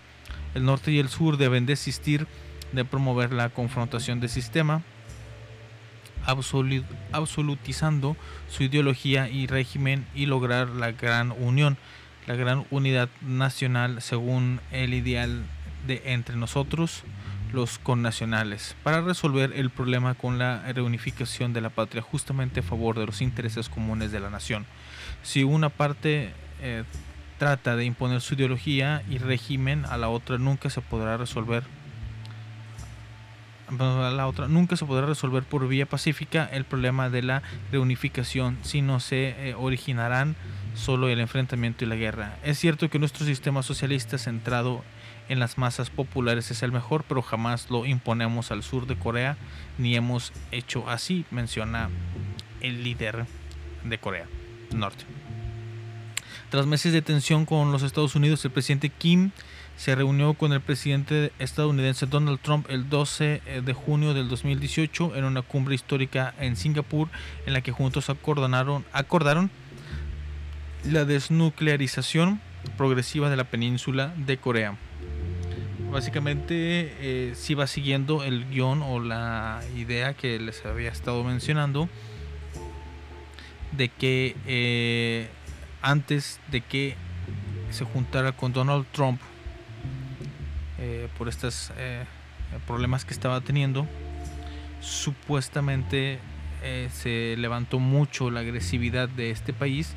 el 0.54 0.64
norte 0.64 0.92
y 0.92 0.98
el 0.98 1.08
sur 1.08 1.36
deben 1.36 1.66
desistir 1.66 2.26
de 2.72 2.84
promover 2.84 3.32
la 3.32 3.48
confrontación 3.48 4.20
de 4.20 4.28
sistema, 4.28 4.82
absolu- 6.26 6.84
absolutizando 7.12 8.16
su 8.48 8.62
ideología 8.62 9.28
y 9.28 9.46
régimen 9.46 10.06
y 10.14 10.26
lograr 10.26 10.68
la 10.68 10.92
gran 10.92 11.32
unión, 11.32 11.76
la 12.26 12.34
gran 12.34 12.66
unidad 12.70 13.08
nacional 13.22 14.02
según 14.02 14.60
el 14.70 14.94
ideal 14.94 15.44
de 15.86 16.02
entre 16.06 16.36
nosotros 16.36 17.02
los 17.52 17.78
connacionales 17.78 18.76
para 18.82 19.00
resolver 19.00 19.52
el 19.54 19.70
problema 19.70 20.14
con 20.14 20.38
la 20.38 20.62
reunificación 20.72 21.52
de 21.52 21.60
la 21.60 21.70
patria 21.70 22.02
justamente 22.02 22.60
a 22.60 22.62
favor 22.62 22.98
de 22.98 23.06
los 23.06 23.22
intereses 23.22 23.68
comunes 23.68 24.12
de 24.12 24.20
la 24.20 24.30
nación. 24.30 24.66
Si 25.22 25.44
una 25.44 25.68
parte 25.68 26.32
eh, 26.60 26.84
trata 27.38 27.76
de 27.76 27.84
imponer 27.84 28.20
su 28.20 28.34
ideología 28.34 29.02
y 29.08 29.18
régimen 29.18 29.84
a 29.86 29.96
la 29.96 30.08
otra 30.08 30.38
nunca 30.38 30.70
se 30.70 30.80
podrá 30.80 31.16
resolver 31.16 31.64
la 33.70 34.26
otra 34.26 34.48
nunca 34.48 34.76
se 34.76 34.86
podrá 34.86 35.06
resolver 35.06 35.42
por 35.42 35.68
vía 35.68 35.84
pacífica 35.84 36.48
el 36.50 36.64
problema 36.64 37.10
de 37.10 37.22
la 37.22 37.42
reunificación 37.70 38.56
si 38.62 38.80
no 38.80 38.98
se 38.98 39.50
eh, 39.50 39.54
originarán 39.54 40.36
solo 40.74 41.08
el 41.08 41.20
enfrentamiento 41.20 41.84
y 41.84 41.88
la 41.88 41.96
guerra. 41.96 42.36
Es 42.44 42.58
cierto 42.58 42.88
que 42.88 42.98
nuestro 42.98 43.26
sistema 43.26 43.62
socialista 43.62 44.16
centrado 44.16 44.76
en 44.76 44.97
las 45.36 45.58
masas 45.58 45.90
populares 45.90 46.50
es 46.50 46.62
el 46.62 46.72
mejor, 46.72 47.04
pero 47.06 47.22
jamás 47.22 47.70
lo 47.70 47.86
imponemos 47.86 48.50
al 48.50 48.62
sur 48.62 48.86
de 48.86 48.96
Corea 48.96 49.36
ni 49.76 49.94
hemos 49.94 50.32
hecho 50.50 50.88
así, 50.88 51.24
menciona 51.30 51.90
el 52.60 52.82
líder 52.82 53.26
de 53.84 53.98
Corea 53.98 54.26
Norte. 54.74 55.04
Tras 56.50 56.66
meses 56.66 56.92
de 56.92 57.02
tensión 57.02 57.44
con 57.44 57.72
los 57.72 57.82
Estados 57.82 58.14
Unidos, 58.14 58.44
el 58.44 58.50
presidente 58.50 58.88
Kim 58.88 59.30
se 59.76 59.94
reunió 59.94 60.34
con 60.34 60.52
el 60.52 60.60
presidente 60.60 61.30
estadounidense 61.38 62.06
Donald 62.06 62.40
Trump 62.40 62.66
el 62.68 62.88
12 62.88 63.42
de 63.64 63.72
junio 63.74 64.14
del 64.14 64.28
2018 64.28 65.14
en 65.14 65.24
una 65.24 65.42
cumbre 65.42 65.74
histórica 65.74 66.34
en 66.40 66.56
Singapur 66.56 67.08
en 67.46 67.52
la 67.52 67.60
que 67.60 67.70
juntos 67.70 68.10
acordaron, 68.10 68.84
acordaron 68.92 69.50
la 70.84 71.04
desnuclearización 71.04 72.40
progresiva 72.76 73.30
de 73.30 73.36
la 73.36 73.44
península 73.44 74.12
de 74.16 74.38
Corea. 74.38 74.76
Básicamente 75.90 76.54
eh, 77.00 77.32
si 77.34 77.54
va 77.54 77.66
siguiendo 77.66 78.22
el 78.22 78.48
guion 78.48 78.82
o 78.82 79.00
la 79.00 79.60
idea 79.76 80.14
que 80.14 80.38
les 80.38 80.64
había 80.64 80.90
estado 80.90 81.24
mencionando 81.24 81.88
de 83.72 83.88
que 83.88 84.36
eh, 84.46 85.28
antes 85.82 86.40
de 86.50 86.60
que 86.60 86.94
se 87.70 87.84
juntara 87.84 88.32
con 88.32 88.52
Donald 88.52 88.86
Trump 88.92 89.20
eh, 90.78 91.08
por 91.16 91.28
estos 91.28 91.72
problemas 92.66 93.04
que 93.04 93.12
estaba 93.12 93.40
teniendo, 93.40 93.86
supuestamente 94.80 96.18
eh, 96.62 96.88
se 96.92 97.36
levantó 97.36 97.78
mucho 97.78 98.30
la 98.30 98.40
agresividad 98.40 99.08
de 99.08 99.30
este 99.30 99.52
país, 99.52 99.94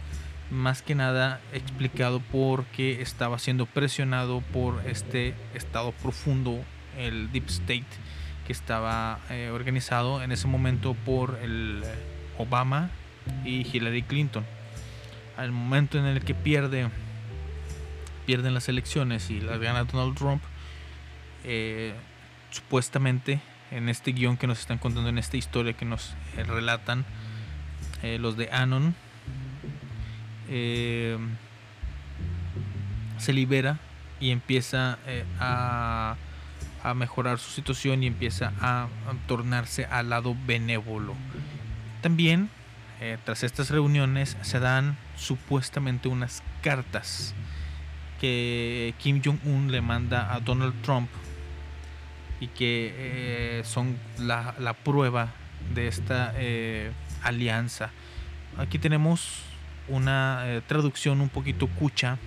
más 0.52 0.82
que 0.82 0.96
nada 0.96 1.42
explicado 1.54 2.22
porque 2.32 3.02
estaba 3.02 3.40
siendo 3.40 3.66
presionado 3.66 4.42
por 4.54 4.84
este 4.86 5.34
estado 5.54 5.92
profundo, 5.94 6.64
el 6.98 7.32
Deep 7.32 7.48
State, 7.48 7.86
que 8.46 8.54
estaba 8.54 9.20
eh, 9.30 9.50
organizado 9.54 10.22
en 10.22 10.32
ese 10.32 10.48
momento 10.48 10.94
por 10.94 11.40
el 11.42 11.84
Obama 12.38 12.90
y 13.46 13.66
Hillary 13.66 14.04
Clinton. 14.04 14.46
Al 15.38 15.52
momento 15.52 15.98
en 15.98 16.06
el 16.06 16.24
que 16.24 16.36
pierde 16.36 16.90
pierden 18.26 18.54
las 18.54 18.70
elecciones 18.70 19.30
y 19.30 19.42
las 19.42 19.60
gana 19.60 19.84
Donald 19.84 20.16
Trump, 20.16 20.42
eh, 21.44 21.94
supuestamente 22.52 23.42
en 23.72 23.90
este 23.90 24.12
guion 24.12 24.38
que 24.38 24.48
nos 24.48 24.60
están 24.60 24.78
contando, 24.78 25.10
en 25.10 25.18
esta 25.18 25.38
historia 25.38 25.74
que 25.74 25.86
nos 25.86 26.14
eh, 26.38 26.44
relatan 26.44 27.06
eh, 28.04 28.18
los 28.20 28.38
de 28.38 28.50
Anon, 28.52 28.96
eh, 30.54 31.18
se 33.18 33.32
libera 33.32 33.80
y 34.20 34.32
empieza 34.32 35.00
eh, 35.08 35.24
a, 35.40 36.18
a 36.84 36.94
mejorar 36.94 37.40
su 37.40 37.52
situación 37.52 38.04
y 38.04 38.08
empieza 38.08 38.52
a, 38.60 38.90
tornarse 39.28 39.86
al 39.86 40.10
lado 40.10 40.36
benévolo. 40.46 41.16
También, 42.02 42.50
eh, 43.00 43.18
tras 43.24 43.44
estas 43.44 43.70
reuniones, 43.70 44.36
se 44.42 44.60
dan 44.60 44.98
supuestamente 45.16 46.10
unas 46.10 46.44
cartas 46.62 47.34
que 48.20 48.94
Kim 49.00 49.22
Jong-un 49.24 49.72
le 49.72 49.80
manda 49.80 50.34
a 50.34 50.42
Donald 50.42 50.74
Trump 50.82 51.10
y 52.42 52.48
que 52.48 53.62
son 53.64 53.98
la, 54.20 54.54
la 54.60 54.74
prueba 54.74 55.30
de 55.74 55.88
esta 55.88 56.34
alianza. 57.24 57.92
Aquí 58.58 58.80
tenemos 58.80 59.51
una 59.92 60.44
eh, 60.46 60.62
traducción 60.66 61.22
un 61.22 61.30
poquito 61.30 61.68
cucha, 61.68 62.18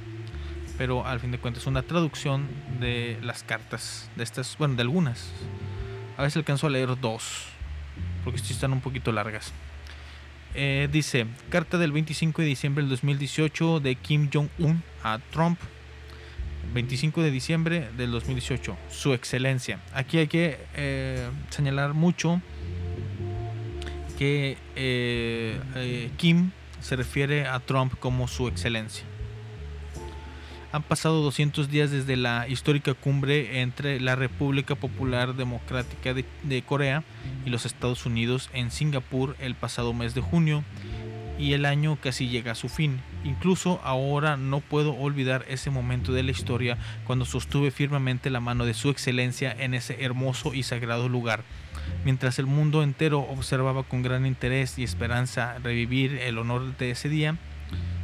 pero 0.78 1.06
al 1.06 1.20
fin 1.20 1.30
de 1.30 1.38
cuentas 1.38 1.66
una 1.66 1.82
traducción 1.82 2.46
de 2.80 3.18
las 3.22 3.42
cartas, 3.42 4.10
de 4.16 4.24
estas, 4.24 4.56
bueno, 4.58 4.74
de 4.74 4.82
algunas. 4.82 5.30
A 6.16 6.22
veces 6.22 6.36
alcanzo 6.36 6.66
a 6.66 6.70
leer 6.70 7.00
dos, 7.00 7.46
porque 8.22 8.38
sí 8.38 8.52
están 8.52 8.72
un 8.72 8.80
poquito 8.80 9.10
largas. 9.12 9.52
Eh, 10.54 10.88
dice, 10.92 11.26
carta 11.48 11.78
del 11.78 11.90
25 11.90 12.42
de 12.42 12.48
diciembre 12.48 12.82
del 12.82 12.90
2018 12.90 13.80
de 13.80 13.96
Kim 13.96 14.30
Jong-un 14.32 14.82
a 15.02 15.18
Trump. 15.30 15.58
25 16.72 17.22
de 17.22 17.30
diciembre 17.30 17.88
del 17.96 18.10
2018, 18.10 18.76
Su 18.90 19.12
Excelencia. 19.12 19.80
Aquí 19.92 20.18
hay 20.18 20.28
que 20.28 20.58
eh, 20.74 21.28
señalar 21.50 21.92
mucho 21.92 22.40
que 24.18 24.56
Kim 26.16 26.52
se 26.84 26.96
refiere 26.96 27.46
a 27.46 27.60
Trump 27.60 27.94
como 27.98 28.28
Su 28.28 28.46
Excelencia. 28.46 29.06
Han 30.70 30.82
pasado 30.82 31.22
200 31.22 31.70
días 31.70 31.90
desde 31.90 32.14
la 32.16 32.46
histórica 32.46 32.92
cumbre 32.92 33.62
entre 33.62 34.00
la 34.00 34.16
República 34.16 34.74
Popular 34.74 35.34
Democrática 35.34 36.12
de, 36.12 36.62
Corea 36.62 37.02
y 37.46 37.50
los 37.50 37.64
Estados 37.64 38.04
Unidos 38.04 38.50
en 38.52 38.70
Singapur 38.70 39.34
el 39.38 39.54
pasado 39.54 39.94
mes 39.94 40.14
de 40.14 40.20
junio 40.20 40.62
y 41.38 41.54
el 41.54 41.64
año 41.64 41.96
casi 42.02 42.28
llega 42.28 42.52
a 42.52 42.56
su 42.56 42.68
fin. 42.68 43.00
Incluso 43.24 43.80
ahora 43.82 44.36
no 44.36 44.60
puedo 44.60 44.94
olvidar 44.94 45.46
ese 45.48 45.70
momento 45.70 46.12
de 46.12 46.22
la 46.22 46.32
historia 46.32 46.76
cuando 47.06 47.24
sostuve 47.24 47.70
firmemente 47.70 48.28
la 48.28 48.40
mano 48.40 48.66
de 48.66 48.74
su 48.74 48.90
excelencia 48.90 49.56
en 49.58 49.72
ese 49.72 50.04
hermoso 50.04 50.52
y 50.52 50.64
sagrado 50.64 51.08
lugar. 51.08 51.44
Mientras 52.04 52.38
el 52.38 52.46
mundo 52.46 52.82
entero 52.82 53.20
observaba 53.20 53.82
con 53.82 54.02
gran 54.02 54.26
interés 54.26 54.78
y 54.78 54.84
esperanza 54.84 55.58
revivir 55.62 56.16
el 56.16 56.38
honor 56.38 56.76
de 56.76 56.90
ese 56.90 57.08
día, 57.08 57.36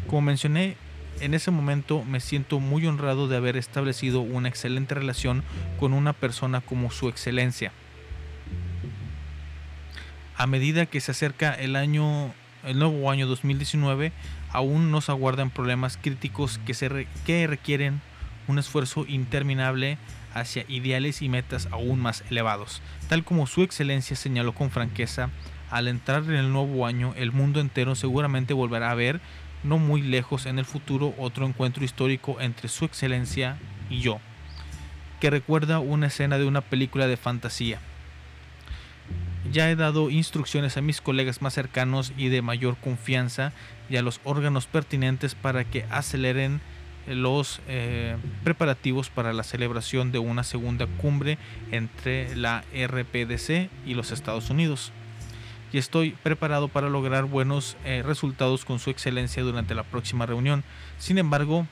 como 0.07 0.23
mencioné, 0.23 0.77
en 1.21 1.35
ese 1.35 1.51
momento 1.51 2.03
me 2.05 2.21
siento 2.21 2.61
muy 2.61 2.87
honrado 2.87 3.29
de 3.29 3.37
haber 3.37 3.57
establecido 3.57 4.21
una 4.21 4.49
excelente 4.49 4.95
relación 4.95 5.43
con 5.79 5.93
una 5.93 6.13
persona 6.13 6.61
como 6.61 6.91
su 6.91 7.09
excelencia. 7.09 7.73
A 10.37 10.47
medida 10.47 10.87
que 10.87 11.01
se 11.01 11.11
acerca 11.11 11.53
el 11.53 11.77
año 11.77 12.33
el 12.65 12.79
nuevo 12.79 13.11
año 13.11 13.27
2019 13.27 14.13
aún 14.51 14.91
nos 14.91 15.09
aguardan 15.09 15.51
problemas 15.51 15.97
críticos 15.97 16.59
que, 16.67 16.75
se 16.75 17.07
que 17.25 17.47
requieren 17.47 18.01
un 18.49 18.59
esfuerzo 18.59 19.05
interminable 19.07 19.99
hacia 20.35 20.64
ideales 20.69 21.23
y 21.23 21.29
metas 21.29 21.69
aún 21.71 22.01
más 22.01 22.25
elevados. 22.31 22.83
Tal 23.09 23.25
como 23.25 23.47
su 23.47 23.62
excelencia 23.62 24.16
señaló 24.16 24.55
con 24.55 24.71
franqueza, 24.71 25.31
al 25.71 25.88
entrar 25.88 26.25
en 26.25 26.35
el 26.35 26.53
nuevo 26.53 26.87
año 26.87 27.14
el 27.16 27.33
mundo 27.33 27.61
entero 27.61 27.95
seguramente 27.95 28.55
volverá 28.55 28.90
a 28.90 28.95
ver, 28.95 29.21
no 29.62 29.79
muy 29.79 30.03
lejos 30.03 30.47
en 30.47 30.59
el 30.59 30.64
futuro, 30.64 31.14
otro 31.19 31.47
encuentro 31.47 31.85
histórico 31.85 32.40
entre 32.40 32.69
su 32.69 32.85
excelencia 32.85 33.59
y 33.88 34.01
yo, 34.01 34.19
que 35.21 35.31
recuerda 35.31 35.79
una 35.79 36.09
escena 36.09 36.38
de 36.38 36.47
una 36.47 36.61
película 36.61 37.07
de 37.07 37.16
fantasía. 37.16 37.81
Ya 39.53 39.71
he 39.71 39.77
dado 39.77 40.11
instrucciones 40.11 40.77
a 40.77 40.81
mis 40.81 41.01
colegas 41.01 41.43
más 41.43 41.55
cercanos 41.55 42.12
y 42.16 42.29
de 42.29 42.43
mayor 42.43 42.77
confianza 42.77 43.53
y 43.88 43.97
a 43.97 44.03
los 44.03 44.21
órganos 44.25 44.66
pertinentes 44.66 45.35
para 45.35 45.64
que 45.64 45.87
aceleren 45.90 46.61
los 47.07 47.61
eh, 47.69 48.17
preparativos 48.45 49.11
para 49.11 49.33
la 49.33 49.43
celebración 49.43 50.13
de 50.13 50.19
una 50.19 50.43
segunda 50.43 50.87
cumbre 50.87 51.39
entre 51.71 52.35
la 52.37 52.65
RPDC 52.75 53.71
y 53.87 53.95
los 53.95 54.13
Estados 54.13 54.51
Unidos. 54.51 54.93
Y 55.73 55.79
estoy 55.79 56.11
preparado 56.23 56.69
para 56.69 56.89
lograr 56.89 57.25
buenos 57.25 57.77
eh, 57.85 58.03
resultados 58.05 58.65
con 58.65 58.79
su 58.79 58.91
excelencia 58.91 59.43
durante 59.43 59.75
la 59.75 59.85
próxima 59.85 60.27
reunión. 60.27 60.65
Sin 60.99 61.19
embargo, 61.19 61.67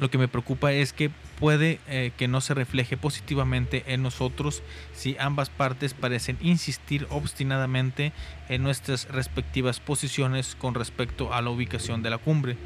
lo 0.00 0.10
que 0.10 0.18
me 0.18 0.28
preocupa 0.28 0.72
es 0.72 0.92
que 0.92 1.10
puede 1.38 1.80
eh, 1.86 2.12
que 2.16 2.28
no 2.28 2.40
se 2.40 2.54
refleje 2.54 2.96
positivamente 2.96 3.84
en 3.86 4.02
nosotros 4.02 4.62
si 4.94 5.16
ambas 5.18 5.50
partes 5.50 5.94
parecen 5.94 6.38
insistir 6.40 7.06
obstinadamente 7.10 8.12
en 8.48 8.62
nuestras 8.62 9.08
respectivas 9.08 9.80
posiciones 9.80 10.56
con 10.58 10.74
respecto 10.74 11.32
a 11.32 11.42
la 11.42 11.50
ubicación 11.50 12.02
de 12.02 12.10
la 12.10 12.18
cumbre. 12.18 12.56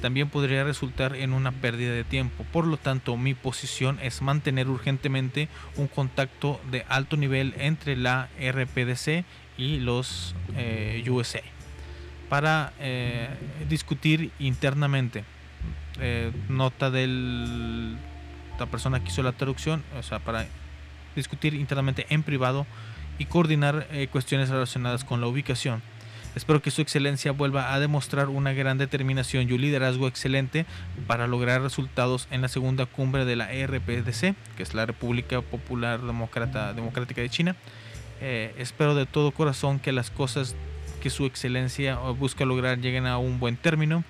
También 0.00 0.28
podría 0.28 0.64
resultar 0.64 1.14
en 1.14 1.32
una 1.32 1.52
pérdida 1.52 1.92
de 1.92 2.04
tiempo. 2.04 2.44
Por 2.52 2.66
lo 2.66 2.76
tanto, 2.76 3.16
mi 3.16 3.34
posición 3.34 3.98
es 4.02 4.22
mantener 4.22 4.68
urgentemente 4.68 5.48
un 5.76 5.88
contacto 5.88 6.60
de 6.70 6.84
alto 6.88 7.16
nivel 7.16 7.54
entre 7.58 7.96
la 7.96 8.28
RPDC 8.38 9.24
y 9.58 9.78
los 9.78 10.34
eh, 10.56 11.04
USA 11.08 11.42
para 12.30 12.72
eh, 12.78 13.28
discutir 13.68 14.30
internamente 14.38 15.24
eh, 16.00 16.32
nota 16.48 16.90
de 16.90 17.06
la 18.58 18.66
persona 18.66 19.00
que 19.00 19.08
hizo 19.08 19.22
la 19.22 19.32
traducción, 19.32 19.82
o 19.98 20.02
sea, 20.02 20.20
para 20.20 20.46
discutir 21.16 21.54
internamente 21.54 22.06
en 22.08 22.22
privado 22.22 22.66
y 23.18 23.26
coordinar 23.26 23.86
eh, 23.90 24.06
cuestiones 24.10 24.48
relacionadas 24.48 25.04
con 25.04 25.20
la 25.20 25.26
ubicación. 25.26 25.82
Espero 26.36 26.62
que 26.62 26.70
su 26.70 26.80
excelencia 26.80 27.32
vuelva 27.32 27.74
a 27.74 27.80
demostrar 27.80 28.28
una 28.28 28.52
gran 28.52 28.78
determinación 28.78 29.48
y 29.48 29.52
un 29.52 29.60
liderazgo 29.60 30.06
excelente 30.06 30.64
para 31.08 31.26
lograr 31.26 31.60
resultados 31.60 32.28
en 32.30 32.40
la 32.40 32.48
segunda 32.48 32.86
cumbre 32.86 33.24
de 33.24 33.34
la 33.34 33.46
RPDC, 33.46 34.36
que 34.56 34.62
es 34.62 34.74
la 34.74 34.86
República 34.86 35.40
Popular 35.40 36.00
Demócrata, 36.00 36.72
Democrática 36.72 37.20
de 37.20 37.30
China. 37.30 37.56
Eh, 38.20 38.54
espero 38.58 38.94
de 38.94 39.06
todo 39.06 39.32
corazón 39.32 39.80
que 39.80 39.90
las 39.90 40.10
cosas 40.10 40.54
que 41.02 41.10
su 41.10 41.26
excelencia 41.26 41.96
busca 41.96 42.44
lograr 42.44 42.78
lleguen 42.78 43.06
a 43.06 43.18
un 43.18 43.40
buen 43.40 43.56
término. 43.56 44.04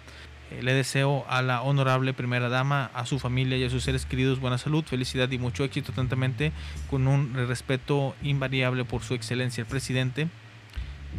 Eh, 0.50 0.62
le 0.62 0.74
deseo 0.74 1.24
a 1.28 1.40
la 1.40 1.62
honorable 1.62 2.12
primera 2.12 2.50
dama, 2.50 2.90
a 2.92 3.06
su 3.06 3.18
familia 3.18 3.56
y 3.56 3.64
a 3.64 3.70
sus 3.70 3.84
seres 3.84 4.04
queridos 4.04 4.40
buena 4.40 4.58
salud, 4.58 4.84
felicidad 4.84 5.30
y 5.30 5.38
mucho 5.38 5.64
éxito 5.64 5.92
atentamente, 5.92 6.52
con 6.90 7.06
un 7.06 7.32
respeto 7.34 8.14
invariable 8.22 8.84
por 8.84 9.02
su 9.02 9.14
excelencia 9.14 9.62
el 9.62 9.68
presidente, 9.68 10.28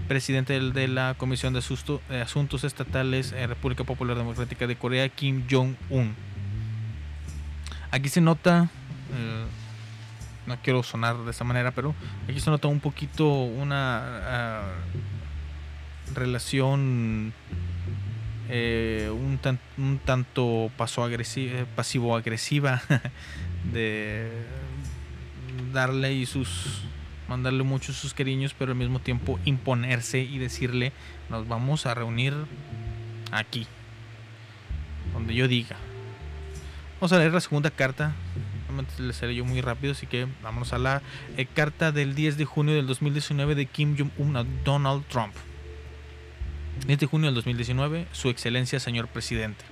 presidente 0.07 0.59
de 0.59 0.87
la 0.87 1.15
Comisión 1.17 1.53
de 1.53 1.61
de 2.09 2.21
Asuntos 2.21 2.63
Estatales 2.63 3.31
eh, 3.31 3.47
República 3.47 3.83
Popular 3.83 4.17
Democrática 4.17 4.67
de 4.67 4.75
Corea, 4.75 5.07
Kim 5.09 5.43
Jong-un. 5.49 6.15
Aquí 7.91 8.09
se 8.09 8.21
nota, 8.21 8.69
eh, 9.13 9.45
no 10.47 10.57
quiero 10.63 10.81
sonar 10.83 11.17
de 11.17 11.31
esa 11.31 11.43
manera, 11.43 11.71
pero 11.71 11.93
aquí 12.29 12.39
se 12.39 12.49
nota 12.49 12.67
un 12.67 12.79
poquito 12.79 13.27
una 13.43 13.99
ah, 14.61 14.71
relación 16.13 17.33
eh, 18.49 19.09
un, 19.13 19.37
tan- 19.37 19.59
un 19.77 19.99
tanto 20.03 20.69
eh, 21.37 21.65
pasivo-agresiva 21.75 22.81
de 23.73 24.29
darle 25.73 26.13
y 26.13 26.25
sus 26.25 26.81
mandarle 27.31 27.63
muchos 27.63 27.95
sus 27.95 28.13
cariños 28.13 28.53
pero 28.57 28.71
al 28.71 28.77
mismo 28.77 28.99
tiempo 28.99 29.39
imponerse 29.45 30.19
y 30.19 30.37
decirle 30.37 30.91
nos 31.29 31.47
vamos 31.47 31.85
a 31.85 31.93
reunir 31.93 32.33
aquí 33.31 33.65
donde 35.13 35.33
yo 35.33 35.47
diga 35.47 35.77
vamos 37.01 37.13
a 37.13 37.17
leer 37.17 37.33
la 37.33 37.41
segunda 37.41 37.71
carta. 37.71 38.13
Les 38.99 39.15
seré 39.15 39.35
yo 39.35 39.43
muy 39.43 39.59
rápido 39.59 39.93
así 39.93 40.05
que 40.05 40.27
vamos 40.43 40.71
a 40.71 40.77
la 40.77 41.01
eh, 41.35 41.45
carta 41.45 41.91
del 41.91 42.13
10 42.13 42.37
de 42.37 42.45
junio 42.45 42.75
del 42.75 42.85
2019 42.85 43.55
de 43.55 43.65
Kim 43.65 43.97
Jong-un 43.97 44.37
a 44.37 44.45
Donald 44.63 45.03
Trump. 45.07 45.33
10 46.85 46.99
de 46.99 47.05
junio 47.07 47.25
del 47.25 47.35
2019, 47.35 48.07
Su 48.11 48.29
Excelencia 48.29 48.79
Señor 48.79 49.07
Presidente. 49.07 49.65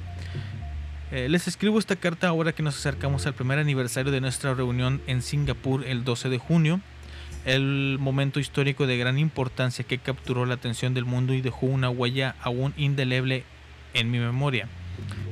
Eh, 1.11 1.29
les 1.29 1.47
escribo 1.47 1.79
esta 1.79 1.95
carta 1.95 2.27
ahora 2.27 2.53
que 2.53 2.63
nos 2.63 2.77
acercamos 2.77 3.25
al 3.25 3.33
primer 3.33 3.59
aniversario 3.59 4.11
de 4.11 4.21
nuestra 4.21 4.53
reunión 4.53 5.01
en 5.07 5.21
Singapur 5.21 5.85
el 5.85 6.03
12 6.03 6.29
de 6.29 6.37
junio, 6.39 6.81
el 7.49 7.97
momento 7.99 8.39
histórico 8.39 8.85
de 8.85 8.97
gran 8.97 9.17
importancia 9.17 9.83
que 9.83 9.97
capturó 9.97 10.45
la 10.45 10.53
atención 10.53 10.93
del 10.93 11.05
mundo 11.05 11.33
y 11.33 11.41
dejó 11.41 11.65
una 11.65 11.89
huella 11.89 12.35
aún 12.41 12.73
indeleble 12.77 13.43
en 13.95 14.12
mi 14.12 14.19
memoria, 14.19 14.67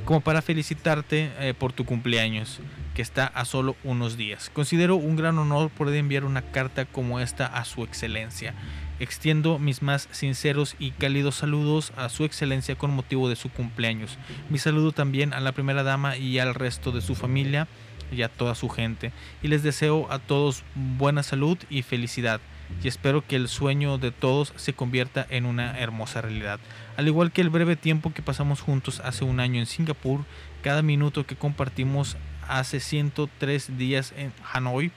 como 0.04 0.22
para 0.22 0.42
felicitarte 0.42 1.32
eh, 1.40 1.54
por 1.54 1.74
tu 1.74 1.86
cumpleaños, 1.86 2.60
que 2.96 3.04
está 3.04 3.28
a 3.28 3.46
solo 3.46 3.76
unos 3.84 4.18
días. 4.18 4.50
Considero 4.52 4.96
un 4.96 5.16
gran 5.16 5.38
honor 5.38 5.70
poder 5.70 5.96
enviar 5.96 6.26
una 6.26 6.42
carta 6.42 6.86
como 6.86 7.20
esta 7.20 7.46
a 7.46 7.64
Su 7.66 7.84
Excelencia. 7.84 8.56
Extiendo 9.00 9.60
mis 9.60 9.84
más 9.84 10.10
sinceros 10.10 10.76
y 10.80 10.90
cálidos 10.90 11.36
saludos 11.36 11.94
a 11.98 12.10
su 12.10 12.26
excelencia 12.26 12.74
con 12.76 12.90
motivo 12.96 13.30
de 13.30 13.36
su 13.36 13.50
cumpleaños. 13.50 14.18
Mi 14.50 14.58
saludo 14.58 14.92
también 14.92 15.34
a 15.34 15.40
la 15.40 15.52
primera 15.52 15.84
dama 15.84 16.18
y 16.18 16.40
al 16.40 16.56
resto 16.56 16.92
de 16.92 17.02
su 17.02 17.14
familia 17.14 17.68
y 18.12 18.22
a 18.22 18.30
toda 18.30 18.56
su 18.56 18.70
gente. 18.70 19.12
Y 19.42 19.48
les 19.48 19.64
deseo 19.64 20.12
a 20.12 20.20
todos 20.20 20.64
buena 20.76 21.24
salud 21.24 21.58
y 21.70 21.82
felicidad. 21.82 22.42
Y 22.84 22.88
espero 22.88 23.26
que 23.26 23.36
el 23.36 23.48
sueño 23.48 23.98
de 23.98 24.12
todos 24.12 24.54
se 24.56 24.74
convierta 24.74 25.26
en 25.30 25.46
una 25.46 25.80
hermosa 25.80 26.22
realidad. 26.22 26.60
Al 26.98 27.08
igual 27.08 27.32
que 27.32 27.42
el 27.42 27.50
breve 27.50 27.76
tiempo 27.76 28.14
que 28.14 28.22
pasamos 28.22 28.62
juntos 28.62 29.00
hace 29.00 29.24
un 29.24 29.40
año 29.40 29.60
en 29.60 29.66
Singapur, 29.66 30.26
cada 30.62 30.82
minuto 30.82 31.26
que 31.26 31.36
compartimos 31.36 32.18
hace 32.48 32.80
103 32.80 33.78
días 33.78 34.14
en 34.18 34.34
Hanoi, 34.52 34.92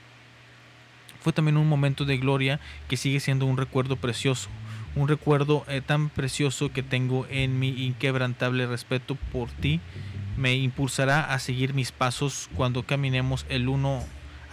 fue 1.21 1.33
también 1.33 1.57
un 1.57 1.69
momento 1.69 2.03
de 2.03 2.17
gloria 2.17 2.59
que 2.87 2.97
sigue 2.97 3.19
siendo 3.19 3.45
un 3.45 3.57
recuerdo 3.57 3.95
precioso, 3.95 4.49
un 4.95 5.07
recuerdo 5.07 5.63
eh, 5.67 5.81
tan 5.81 6.09
precioso 6.09 6.71
que 6.73 6.83
tengo 6.83 7.27
en 7.29 7.59
mi 7.59 7.85
inquebrantable 7.85 8.65
respeto 8.65 9.15
por 9.31 9.49
ti, 9.49 9.79
me 10.37 10.55
impulsará 10.55 11.33
a 11.33 11.39
seguir 11.39 11.73
mis 11.73 11.91
pasos 11.91 12.49
cuando 12.55 12.83
caminemos 12.83 13.45
el 13.49 13.67
uno 13.67 14.03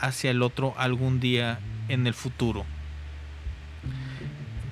hacia 0.00 0.30
el 0.30 0.42
otro 0.42 0.74
algún 0.76 1.20
día 1.20 1.58
en 1.88 2.06
el 2.06 2.14
futuro. 2.14 2.64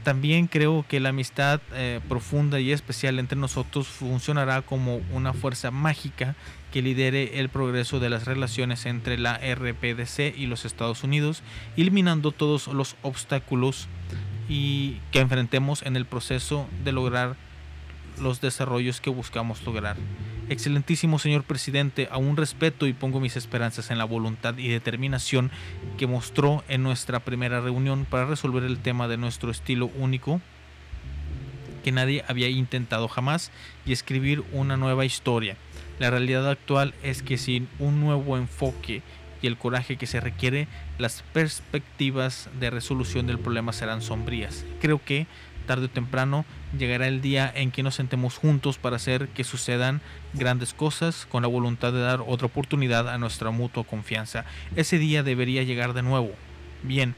También 0.07 0.47
creo 0.47 0.85
que 0.89 1.01
la 1.01 1.09
amistad 1.09 1.61
eh, 1.75 2.01
profunda 2.09 2.61
y 2.61 2.71
especial 2.71 3.19
entre 3.19 3.37
nosotros 3.37 3.89
funcionará 3.89 4.63
como 4.63 5.01
una 5.11 5.33
fuerza 5.33 5.73
mágica 5.73 6.37
que 6.73 6.81
lidere 6.81 7.41
el 7.41 7.49
progreso 7.49 7.99
de 7.99 8.09
las 8.09 8.25
relaciones 8.25 8.87
entre 8.87 9.19
la 9.19 9.39
RPDC 9.39 10.37
y 10.37 10.47
los 10.47 10.65
Estados 10.65 11.03
Unidos, 11.03 11.43
eliminando 11.77 12.31
todos 12.31 12.69
los 12.69 12.95
obstáculos 13.03 13.89
y 14.49 14.99
que 15.11 15.19
enfrentemos 15.19 15.83
en 15.83 15.97
el 15.97 16.07
proceso 16.07 16.69
de 16.85 16.93
lograr 16.93 17.35
los 18.21 18.41
desarrollos 18.41 19.01
que 19.01 19.11
buscamos 19.11 19.65
lograr. 19.65 19.97
Excelentísimo 20.49 21.19
señor 21.19 21.43
presidente, 21.43 22.09
aún 22.11 22.37
respeto 22.37 22.87
y 22.87 22.93
pongo 22.93 23.19
mis 23.19 23.37
esperanzas 23.37 23.91
en 23.91 23.99
la 23.99 24.05
voluntad 24.05 24.57
y 24.59 24.69
determinación 24.69 25.51
que 25.99 26.07
mostró 26.07 26.63
en 26.69 26.85
nuestra 26.85 27.19
primera 27.19 27.61
reunión 27.61 28.07
para 28.09 28.27
resolver 28.27 28.63
el 28.63 28.79
tema 28.79 29.09
de 29.09 29.17
nuestro 29.17 29.51
estilo 29.51 29.91
único 29.99 30.41
que 31.83 31.91
nadie 31.91 32.25
había 32.29 32.49
intentado 32.49 33.09
jamás 33.09 33.51
y 33.85 33.93
escribir 33.93 34.45
una 34.53 34.77
nueva 34.77 35.05
historia. 35.05 35.57
La 35.99 36.11
realidad 36.11 36.49
actual 36.49 36.95
es 37.03 37.25
que 37.25 37.39
sin 37.39 37.69
un 37.81 38.01
nuevo 38.01 38.37
enfoque 38.37 39.03
y 39.43 39.49
el 39.49 39.57
coraje 39.57 39.97
que 39.97 40.07
se 40.07 40.21
requiere, 40.21 40.69
las 40.99 41.23
perspectivas 41.33 42.49
de 42.61 42.71
resolución 42.71 43.27
del 43.27 43.41
problema 43.41 43.73
serán 43.73 44.01
sombrías. 44.01 44.65
Creo 44.81 45.03
que 45.05 45.27
tarde 45.67 45.87
o 45.87 45.91
temprano 45.91 46.45
llegará 46.79 47.07
el 47.09 47.21
día 47.21 47.51
en 47.55 47.71
que 47.71 47.83
nos 47.83 47.95
sentemos 47.95 48.37
juntos 48.37 48.79
para 48.79 48.97
hacer 48.97 49.29
que 49.29 49.45
sucedan 49.45 50.01
grandes 50.35 50.75
cosas 50.75 51.27
con 51.31 51.43
la 51.43 51.49
voluntad 51.49 51.93
de 51.93 52.01
dar 52.01 52.21
otra 52.27 52.47
oportunidad 52.47 53.09
a 53.09 53.19
nuestra 53.19 53.51
mutua 53.51 53.85
confianza. 53.85 54.45
Ese 54.75 54.99
día 54.99 55.23
debería 55.23 55.63
llegar 55.63 55.93
de 55.93 56.03
nuevo. 56.03 56.31
Bien, 56.83 57.15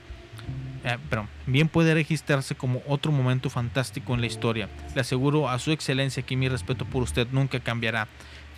eh, 0.84 0.96
bien 1.46 1.68
puede 1.68 1.94
registrarse 1.94 2.54
como 2.54 2.82
otro 2.86 3.12
momento 3.12 3.50
fantástico 3.50 4.14
en 4.14 4.20
la 4.20 4.26
historia. 4.26 4.68
Le 4.94 5.00
aseguro 5.00 5.48
a 5.48 5.58
su 5.58 5.72
excelencia 5.72 6.22
que 6.22 6.36
mi 6.36 6.48
respeto 6.48 6.84
por 6.84 7.02
usted 7.02 7.26
nunca 7.32 7.60
cambiará. 7.60 8.08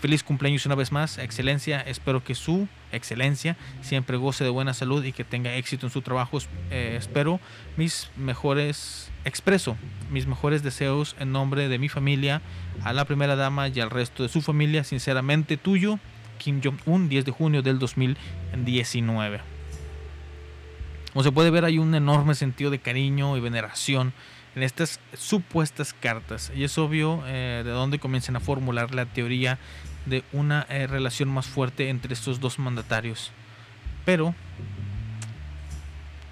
Feliz 0.01 0.23
cumpleaños 0.23 0.67
una 0.67 0.75
vez 0.75 0.93
más, 0.93 1.19
excelencia. 1.19 1.81
Espero 1.81 2.25
que 2.25 2.35
su 2.35 2.69
excelencia 2.93 3.57
siempre 3.81 4.17
goce 4.17 4.45
de 4.45 4.51
buena 4.51 4.75
salud 4.75 5.05
y 5.05 5.13
que 5.13 5.25
tenga 5.25 5.55
éxito 5.55 5.87
en 5.87 5.93
su 5.93 6.03
trabajo. 6.03 6.39
Eh, 6.71 6.97
espero 6.99 7.41
mis 7.77 8.11
mejores, 8.17 9.11
expreso 9.25 9.77
mis 10.11 10.27
mejores 10.27 10.63
deseos 10.63 11.17
en 11.19 11.33
nombre 11.33 11.69
de 11.69 11.79
mi 11.79 11.89
familia, 11.89 12.43
a 12.83 12.93
la 12.93 13.05
primera 13.05 13.37
dama 13.37 13.69
y 13.69 13.81
al 13.81 13.91
resto 13.91 14.23
de 14.23 14.29
su 14.29 14.43
familia. 14.43 14.85
Sinceramente 14.85 15.57
tuyo, 15.57 15.99
Kim 16.39 16.61
Jong-un, 16.63 17.09
10 17.09 17.25
de 17.25 17.33
junio 17.33 17.63
del 17.63 17.79
2019. 17.79 19.41
Como 21.13 21.23
se 21.25 21.33
puede 21.33 21.51
ver, 21.51 21.65
hay 21.65 21.79
un 21.79 21.95
enorme 21.95 22.35
sentido 22.35 22.71
de 22.71 22.79
cariño 22.79 23.37
y 23.37 23.41
veneración 23.41 24.13
en 24.55 24.63
estas 24.63 25.01
supuestas 25.15 25.93
cartas. 25.93 26.53
Y 26.55 26.65
es 26.65 26.79
obvio 26.79 27.23
eh, 27.27 27.63
de 27.65 27.71
dónde 27.71 27.99
comienzan 27.99 28.37
a 28.37 28.41
formular 28.41 28.95
la 28.95 29.07
teoría 29.07 29.59
de 30.07 30.25
una 30.33 30.67
eh, 30.69 30.87
relación 30.87 31.29
más 31.29 31.47
fuerte 31.47 31.89
entre 31.89 32.15
estos 32.15 32.41
dos 32.41 32.59
mandatarios. 32.59 33.33
Pero 34.05 34.35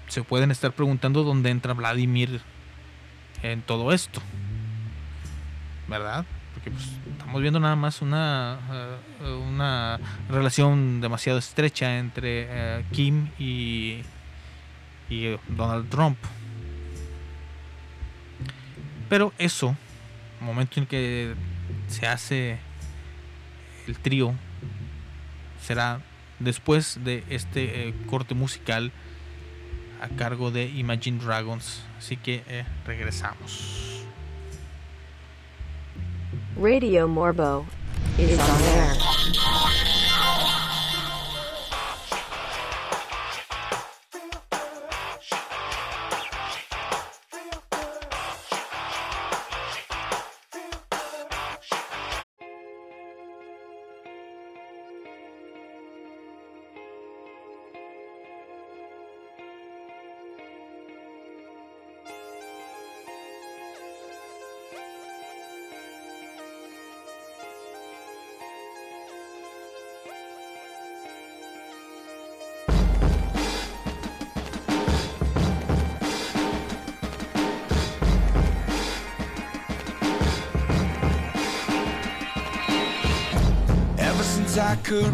se 0.07 0.23
pueden 0.23 0.51
estar 0.51 0.71
preguntando 0.71 1.23
dónde 1.23 1.49
entra 1.49 1.73
Vladimir 1.73 2.41
en 3.43 3.61
todo 3.61 3.93
esto. 3.93 4.21
¿Verdad? 5.87 6.25
Porque 6.53 6.71
pues, 6.71 6.85
estamos 7.11 7.41
viendo 7.41 7.59
nada 7.59 7.75
más 7.75 8.01
una, 8.01 8.59
eh, 9.21 9.31
una 9.31 9.99
relación 10.29 11.01
demasiado 11.01 11.39
estrecha 11.39 11.97
entre 11.97 12.47
eh, 12.49 12.85
Kim 12.91 13.29
y, 13.37 14.01
y 15.09 15.37
Donald 15.47 15.89
Trump. 15.89 16.17
Pero 19.09 19.33
eso, 19.37 19.75
momento 20.39 20.79
en 20.79 20.85
que 20.85 21.33
se 21.87 22.05
hace 22.05 22.59
el 23.89 23.97
trío, 23.97 24.35
será 25.65 25.99
después 26.37 26.99
de 27.03 27.23
este 27.29 27.89
eh, 27.89 27.93
corte 28.05 28.35
musical 28.35 28.91
a 29.99 30.07
cargo 30.09 30.51
de 30.51 30.67
Imagine 30.67 31.19
Dragons. 31.23 31.81
Así 31.97 32.15
que 32.15 32.43
eh, 32.47 32.65
regresamos. 32.85 34.05
Radio 36.55 37.07
Morbo 37.07 37.65
is 38.17 38.37
on 38.37 38.63
air. 38.77 39.88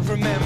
Remember, 0.08 0.45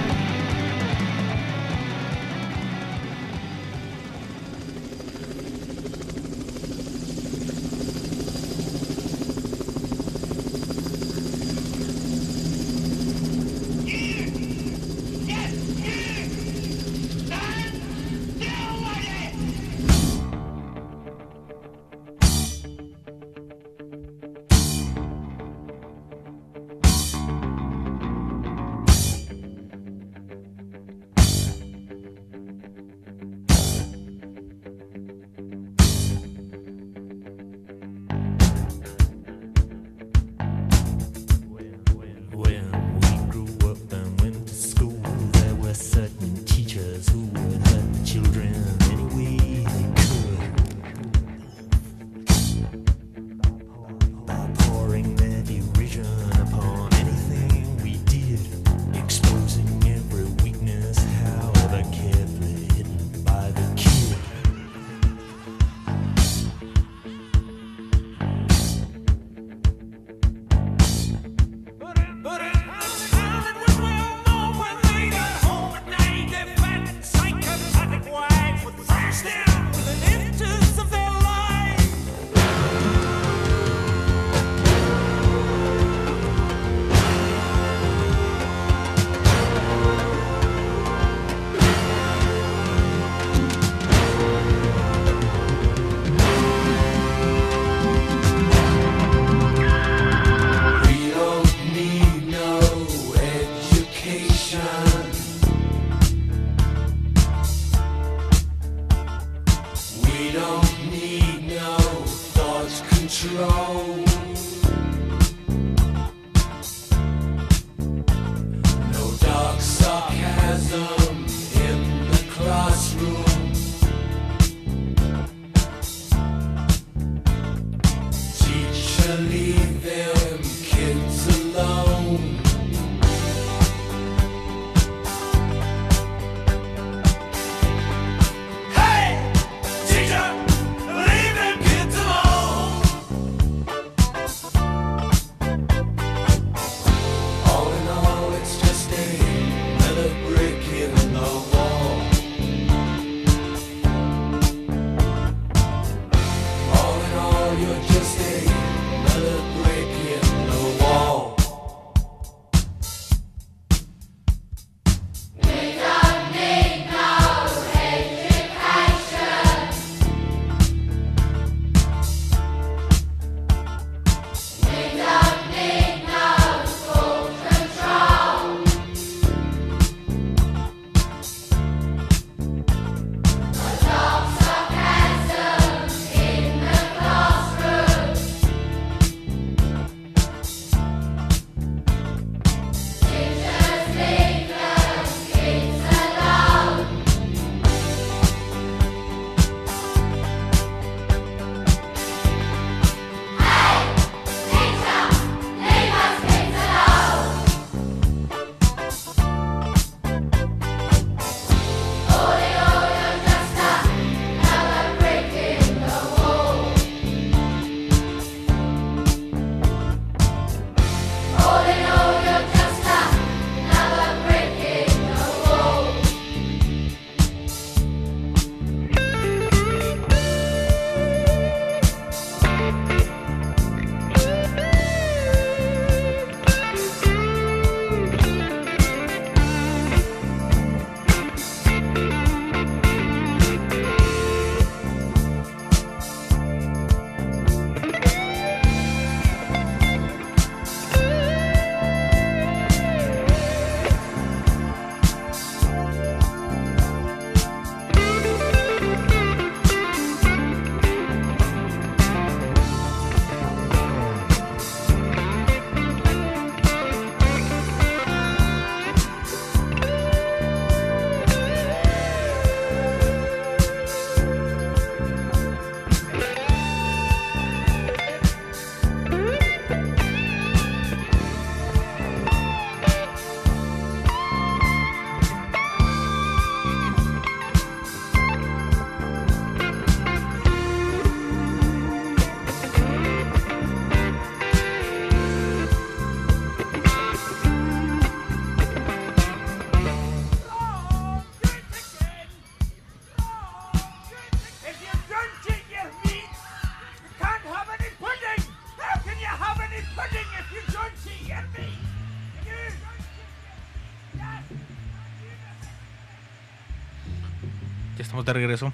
de 318.23 318.33
regreso. 318.33 318.73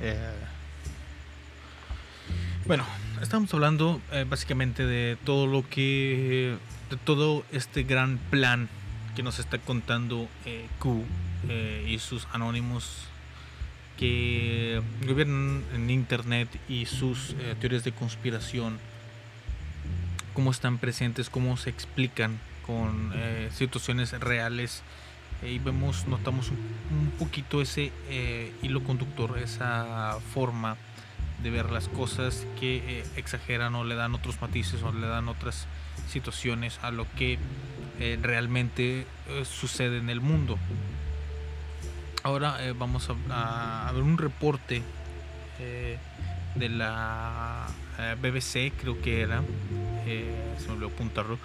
Eh, 0.00 0.32
bueno, 2.66 2.84
estamos 3.20 3.52
hablando 3.54 4.00
eh, 4.12 4.24
básicamente 4.28 4.86
de 4.86 5.16
todo 5.24 5.46
lo 5.46 5.68
que. 5.68 6.56
de 6.90 6.96
todo 6.96 7.44
este 7.52 7.82
gran 7.82 8.18
plan 8.30 8.68
que 9.16 9.22
nos 9.22 9.38
está 9.38 9.58
contando 9.58 10.28
eh, 10.44 10.66
Q 10.78 11.04
y 11.86 11.98
sus 11.98 12.26
anónimos 12.32 13.04
que 13.96 14.82
gobiernan 15.06 15.62
en 15.74 15.88
internet 15.88 16.48
y 16.68 16.86
sus 16.86 17.34
teorías 17.60 17.84
de 17.84 17.92
conspiración. 17.92 18.78
Cómo 20.34 20.50
están 20.50 20.78
presentes, 20.78 21.30
cómo 21.30 21.56
se 21.56 21.70
explican 21.70 22.38
con 22.66 23.12
situaciones 23.52 24.12
reales 24.20 24.82
y 25.42 25.58
vemos, 25.58 26.06
notamos 26.08 26.50
un, 26.50 26.58
un 26.98 27.10
poquito 27.18 27.60
ese 27.62 27.92
eh, 28.08 28.52
hilo 28.62 28.82
conductor, 28.82 29.38
esa 29.38 30.18
forma 30.34 30.76
de 31.42 31.50
ver 31.50 31.70
las 31.70 31.88
cosas 31.88 32.44
que 32.58 32.78
eh, 33.00 33.04
exageran 33.16 33.74
o 33.76 33.84
le 33.84 33.94
dan 33.94 34.14
otros 34.14 34.40
matices 34.40 34.82
o 34.82 34.92
le 34.92 35.06
dan 35.06 35.28
otras 35.28 35.66
situaciones 36.08 36.78
a 36.82 36.90
lo 36.90 37.06
que 37.16 37.38
eh, 38.00 38.18
realmente 38.20 39.06
sucede 39.44 39.98
en 39.98 40.10
el 40.10 40.20
mundo. 40.20 40.58
Ahora 42.24 42.58
vamos 42.76 43.08
a, 43.30 43.86
a- 43.88 43.92
ver 43.92 44.02
un 44.02 44.18
reporte 44.18 44.82
de 45.58 46.68
la 46.68 47.66
BBC, 48.20 48.72
creo 48.80 49.00
que 49.00 49.20
era, 49.22 49.42
se 50.04 50.66
me 50.66 50.72
olvidó 50.72 50.88
apuntarlo, 50.88 51.38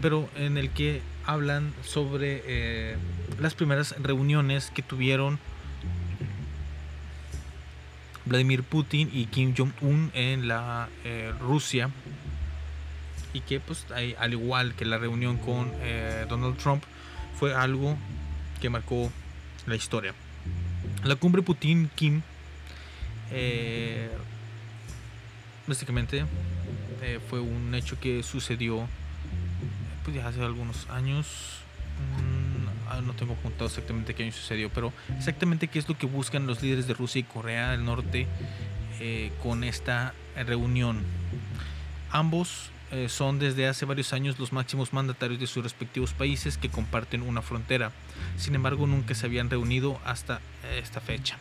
pero 0.00 0.28
en 0.36 0.56
el 0.58 0.70
que 0.70 1.02
hablan 1.26 1.72
sobre 1.84 2.42
eh, 2.46 2.96
las 3.40 3.54
primeras 3.54 3.94
reuniones 4.00 4.70
que 4.74 4.82
tuvieron 4.82 5.38
Vladimir 8.24 8.62
Putin 8.62 9.10
y 9.12 9.26
Kim 9.26 9.54
Jong-un 9.56 10.10
en 10.14 10.48
la 10.48 10.88
eh, 11.04 11.32
Rusia 11.40 11.90
y 13.32 13.40
que 13.40 13.60
pues 13.60 13.86
al 14.18 14.32
igual 14.32 14.74
que 14.74 14.84
la 14.84 14.98
reunión 14.98 15.38
con 15.38 15.72
eh, 15.80 16.26
Donald 16.28 16.56
Trump 16.58 16.82
fue 17.38 17.54
algo 17.54 17.96
que 18.60 18.68
marcó 18.68 19.10
la 19.66 19.74
historia. 19.74 20.14
La 21.02 21.16
cumbre 21.16 21.42
Putin-Kim 21.42 22.22
básicamente 25.66 26.24
fue 27.28 27.40
un 27.40 27.74
hecho 27.74 27.98
que 27.98 28.22
sucedió 28.22 28.86
pues 30.04 30.16
ya 30.16 30.26
hace 30.26 30.42
algunos 30.42 30.88
años. 30.90 31.26
Mm, 31.98 32.88
ah, 32.88 33.00
no 33.02 33.12
tengo 33.12 33.34
apuntado 33.34 33.66
exactamente 33.66 34.14
qué 34.14 34.24
año 34.24 34.32
sucedió, 34.32 34.70
pero 34.70 34.92
exactamente 35.16 35.68
qué 35.68 35.78
es 35.78 35.88
lo 35.88 35.96
que 35.96 36.06
buscan 36.06 36.46
los 36.46 36.62
líderes 36.62 36.86
de 36.86 36.94
Rusia 36.94 37.20
y 37.20 37.24
Corea 37.24 37.70
del 37.72 37.84
Norte 37.84 38.26
eh, 39.00 39.32
con 39.42 39.64
esta 39.64 40.14
reunión. 40.36 41.02
Ambos 42.10 42.70
eh, 42.92 43.08
son 43.08 43.38
desde 43.38 43.66
hace 43.66 43.86
varios 43.86 44.12
años 44.12 44.38
los 44.38 44.52
máximos 44.52 44.92
mandatarios 44.92 45.40
de 45.40 45.46
sus 45.46 45.62
respectivos 45.62 46.12
países 46.12 46.58
que 46.58 46.68
comparten 46.68 47.22
una 47.22 47.40
frontera. 47.40 47.90
Sin 48.36 48.54
embargo, 48.54 48.86
nunca 48.86 49.14
se 49.14 49.24
habían 49.24 49.48
reunido 49.48 49.98
hasta 50.04 50.42
eh, 50.64 50.78
esta 50.82 51.00
fecha. 51.00 51.38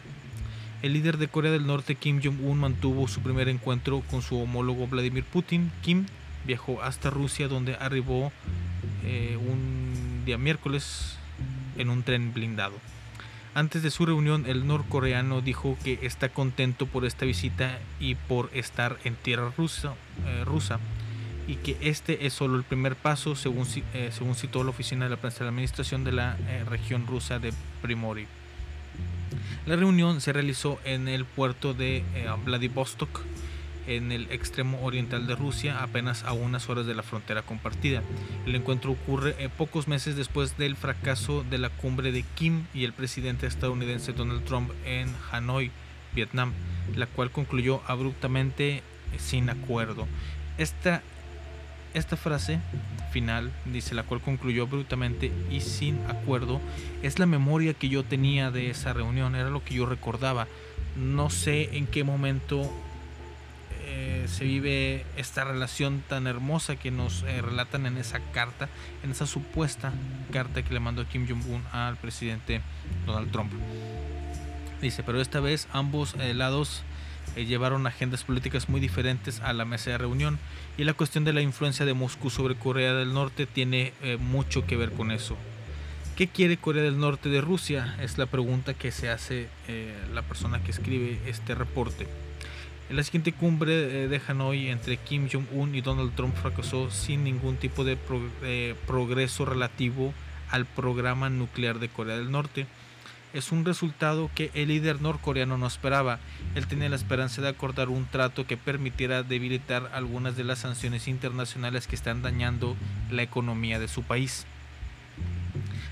El 0.81 0.93
líder 0.93 1.17
de 1.17 1.27
Corea 1.27 1.51
del 1.51 1.67
Norte, 1.67 1.95
Kim 1.95 2.21
Jong-un, 2.23 2.57
mantuvo 2.57 3.07
su 3.09 3.19
primer 3.19 3.49
encuentro 3.49 4.01
con 4.09 4.21
su 4.21 4.39
homólogo 4.39 4.87
Vladimir 4.87 5.25
Putin. 5.25 5.73
Kim 5.81 6.05
viajó 6.45 6.81
hasta 6.81 7.09
Rusia 7.09 7.47
donde 7.47 7.75
arribó 7.75 8.31
eh, 9.03 9.37
un 9.37 10.23
día 10.25 10.37
miércoles 10.37 11.17
en 11.77 11.89
un 11.89 12.03
tren 12.03 12.33
blindado. 12.33 12.75
Antes 13.53 13.83
de 13.83 13.91
su 13.91 14.05
reunión, 14.05 14.45
el 14.47 14.65
norcoreano 14.65 15.41
dijo 15.41 15.77
que 15.83 15.99
está 16.03 16.29
contento 16.29 16.85
por 16.85 17.05
esta 17.05 17.25
visita 17.25 17.79
y 17.99 18.15
por 18.15 18.49
estar 18.53 18.97
en 19.03 19.15
tierra 19.15 19.51
rusa, 19.57 19.93
eh, 20.25 20.43
rusa 20.45 20.79
y 21.47 21.55
que 21.55 21.77
este 21.81 22.25
es 22.25 22.33
solo 22.33 22.55
el 22.55 22.63
primer 22.63 22.95
paso, 22.95 23.35
según, 23.35 23.67
eh, 23.93 24.09
según 24.11 24.35
citó 24.35 24.63
la 24.63 24.69
oficina 24.69 25.05
de 25.05 25.11
la 25.11 25.17
prensa 25.17 25.39
de 25.39 25.45
la 25.45 25.49
administración 25.49 26.03
de 26.03 26.11
la 26.11 26.37
eh, 26.47 26.63
región 26.67 27.07
rusa 27.07 27.39
de 27.39 27.53
Primory. 27.81 28.27
La 29.65 29.75
reunión 29.75 30.21
se 30.21 30.33
realizó 30.33 30.79
en 30.85 31.07
el 31.07 31.25
puerto 31.25 31.73
de 31.73 31.97
eh, 32.15 32.27
Vladivostok, 32.45 33.21
en 33.87 34.11
el 34.11 34.31
extremo 34.31 34.79
oriental 34.83 35.27
de 35.27 35.35
Rusia, 35.35 35.81
apenas 35.81 36.23
a 36.23 36.33
unas 36.33 36.69
horas 36.69 36.85
de 36.85 36.95
la 36.95 37.03
frontera 37.03 37.41
compartida. 37.41 38.01
El 38.45 38.55
encuentro 38.55 38.91
ocurre 38.91 39.35
eh, 39.39 39.49
pocos 39.49 39.87
meses 39.87 40.15
después 40.15 40.57
del 40.57 40.75
fracaso 40.75 41.43
de 41.43 41.57
la 41.57 41.69
cumbre 41.69 42.11
de 42.11 42.23
Kim 42.35 42.65
y 42.73 42.83
el 42.83 42.93
presidente 42.93 43.47
estadounidense 43.47 44.13
Donald 44.13 44.43
Trump 44.45 44.71
en 44.85 45.13
Hanoi, 45.31 45.71
Vietnam, 46.13 46.53
la 46.95 47.07
cual 47.07 47.31
concluyó 47.31 47.81
abruptamente 47.87 48.77
eh, 48.77 48.83
sin 49.17 49.49
acuerdo. 49.49 50.07
Esta, 50.57 51.01
esta 51.93 52.17
frase 52.17 52.59
final, 53.11 53.51
dice, 53.65 53.95
la 53.95 54.03
cual 54.03 54.21
concluyó 54.21 54.63
abruptamente 54.63 55.31
y 55.49 55.61
sin 55.61 55.99
acuerdo, 56.07 56.59
es 57.03 57.19
la 57.19 57.25
memoria 57.25 57.73
que 57.73 57.89
yo 57.89 58.03
tenía 58.03 58.51
de 58.51 58.69
esa 58.69 58.93
reunión, 58.93 59.35
era 59.35 59.49
lo 59.49 59.63
que 59.63 59.75
yo 59.75 59.85
recordaba. 59.85 60.47
No 60.95 61.29
sé 61.29 61.77
en 61.77 61.87
qué 61.87 62.03
momento 62.03 62.69
eh, 63.93 64.25
se 64.29 64.45
vive 64.45 65.03
esta 65.17 65.43
relación 65.43 66.01
tan 66.07 66.25
hermosa 66.25 66.77
que 66.77 66.91
nos 66.91 67.23
eh, 67.23 67.41
relatan 67.41 67.85
en 67.85 67.97
esa 67.97 68.21
carta, 68.31 68.69
en 69.03 69.11
esa 69.11 69.27
supuesta 69.27 69.91
carta 70.31 70.63
que 70.63 70.73
le 70.73 70.79
mandó 70.79 71.05
Kim 71.05 71.27
Jong-un 71.27 71.61
al 71.73 71.97
presidente 71.97 72.61
Donald 73.05 73.31
Trump. 73.31 73.51
Dice, 74.81 75.03
pero 75.03 75.19
esta 75.19 75.41
vez 75.41 75.67
ambos 75.73 76.15
eh, 76.19 76.33
lados 76.33 76.83
llevaron 77.35 77.85
agendas 77.85 78.23
políticas 78.23 78.69
muy 78.69 78.79
diferentes 78.79 79.41
a 79.41 79.51
la 79.51 79.65
mesa 79.65 79.91
de 79.91 79.97
reunión 79.97 80.39
y 80.77 80.85
la 80.85 80.93
cuestión 80.93 81.25
de 81.25 81.33
la 81.33 81.41
influencia 81.41 81.85
de 81.85 81.93
Moscú 81.93 82.29
sobre 82.29 82.55
Corea 82.55 82.93
del 82.93 83.13
Norte 83.13 83.45
tiene 83.45 83.93
mucho 84.19 84.65
que 84.65 84.75
ver 84.75 84.91
con 84.91 85.11
eso. 85.11 85.37
¿Qué 86.17 86.27
quiere 86.27 86.57
Corea 86.57 86.83
del 86.83 86.99
Norte 86.99 87.29
de 87.29 87.39
Rusia? 87.39 87.95
Es 88.01 88.17
la 88.17 88.25
pregunta 88.25 88.73
que 88.73 88.91
se 88.91 89.09
hace 89.09 89.47
la 90.13 90.23
persona 90.23 90.61
que 90.61 90.71
escribe 90.71 91.19
este 91.25 91.55
reporte. 91.55 92.07
En 92.91 92.97
la 92.97 93.03
siguiente 93.03 93.31
cumbre 93.31 94.03
eh, 94.03 94.07
de 94.09 94.21
Hanoi 94.27 94.67
entre 94.67 94.97
Kim 94.97 95.29
Jong-un 95.31 95.73
y 95.75 95.79
Donald 95.79 96.13
Trump 96.13 96.35
fracasó 96.35 96.91
sin 96.91 97.23
ningún 97.23 97.55
tipo 97.55 97.85
de 97.85 97.95
pro- 97.95 98.29
eh, 98.43 98.75
progreso 98.85 99.45
relativo 99.45 100.13
al 100.49 100.65
programa 100.65 101.29
nuclear 101.29 101.79
de 101.79 101.87
Corea 101.87 102.17
del 102.17 102.31
Norte. 102.31 102.67
Es 103.33 103.53
un 103.53 103.63
resultado 103.63 104.29
que 104.35 104.51
el 104.55 104.67
líder 104.67 104.99
norcoreano 105.01 105.57
no 105.57 105.67
esperaba. 105.67 106.19
Él 106.53 106.67
tenía 106.67 106.89
la 106.89 106.97
esperanza 106.97 107.41
de 107.41 107.47
acordar 107.47 107.87
un 107.87 108.03
trato 108.07 108.45
que 108.45 108.57
permitiera 108.57 109.23
debilitar 109.23 109.89
algunas 109.93 110.35
de 110.35 110.43
las 110.43 110.59
sanciones 110.59 111.07
internacionales 111.07 111.87
que 111.87 111.95
están 111.95 112.21
dañando 112.21 112.75
la 113.09 113.23
economía 113.23 113.79
de 113.79 113.87
su 113.87 114.03
país. 114.03 114.45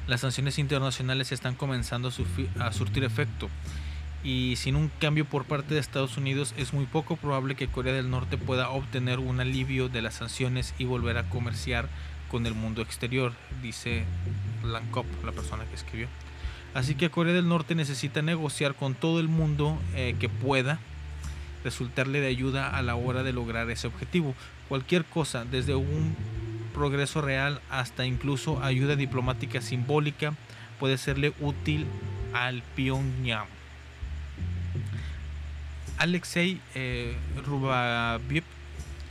Las 0.06 0.20
sanciones 0.20 0.60
internacionales 0.60 1.32
están 1.32 1.56
comenzando 1.56 2.12
a, 2.60 2.66
a 2.66 2.74
surtir 2.74 3.06
efecto 3.06 3.48
y 4.24 4.56
sin 4.58 4.76
un 4.76 4.92
cambio 5.00 5.26
por 5.26 5.46
parte 5.46 5.74
de 5.74 5.80
Estados 5.80 6.18
Unidos 6.18 6.54
es 6.58 6.74
muy 6.74 6.86
poco 6.86 7.16
probable 7.16 7.56
que 7.56 7.68
Corea 7.68 7.94
del 7.94 8.10
Norte 8.10 8.38
pueda 8.38 8.70
obtener 8.70 9.20
un 9.20 9.40
alivio 9.40 9.90
de 9.90 10.02
las 10.02 10.16
sanciones 10.16 10.74
y 10.78 10.86
volver 10.86 11.18
a 11.18 11.30
comerciar 11.30 11.88
con 12.30 12.46
el 12.46 12.54
mundo 12.54 12.82
exterior, 12.82 13.34
dice 13.62 14.04
Lankop, 14.64 15.06
la 15.26 15.32
persona 15.32 15.66
que 15.66 15.76
escribió. 15.76 16.08
Así 16.74 16.96
que 16.96 17.10
Corea 17.10 17.34
del 17.34 17.48
Norte 17.48 17.74
necesita 17.74 18.22
negociar 18.22 18.76
con 18.76 18.94
todo 18.94 19.20
el 19.20 19.28
mundo 19.28 19.80
eh, 19.96 20.16
que 20.20 20.30
pueda 20.30 20.80
resultarle 21.64 22.22
de 22.22 22.28
ayuda 22.28 22.70
a 22.70 22.82
la 22.82 22.96
hora 22.96 23.24
de 23.24 23.34
lograr 23.34 23.70
ese 23.70 23.88
objetivo. 23.88 24.36
Cualquier 24.68 25.06
cosa, 25.06 25.46
desde 25.46 25.76
un 25.76 26.16
progreso 26.74 27.22
real 27.22 27.60
hasta 27.70 28.06
incluso 28.06 28.64
ayuda 28.64 28.96
diplomática 28.96 29.62
simbólica, 29.62 30.34
puede 30.80 30.98
serle 30.98 31.34
útil 31.40 31.88
al 32.34 32.62
Pyongyang. 32.76 33.59
Alexei 36.00 36.62
eh, 36.76 37.14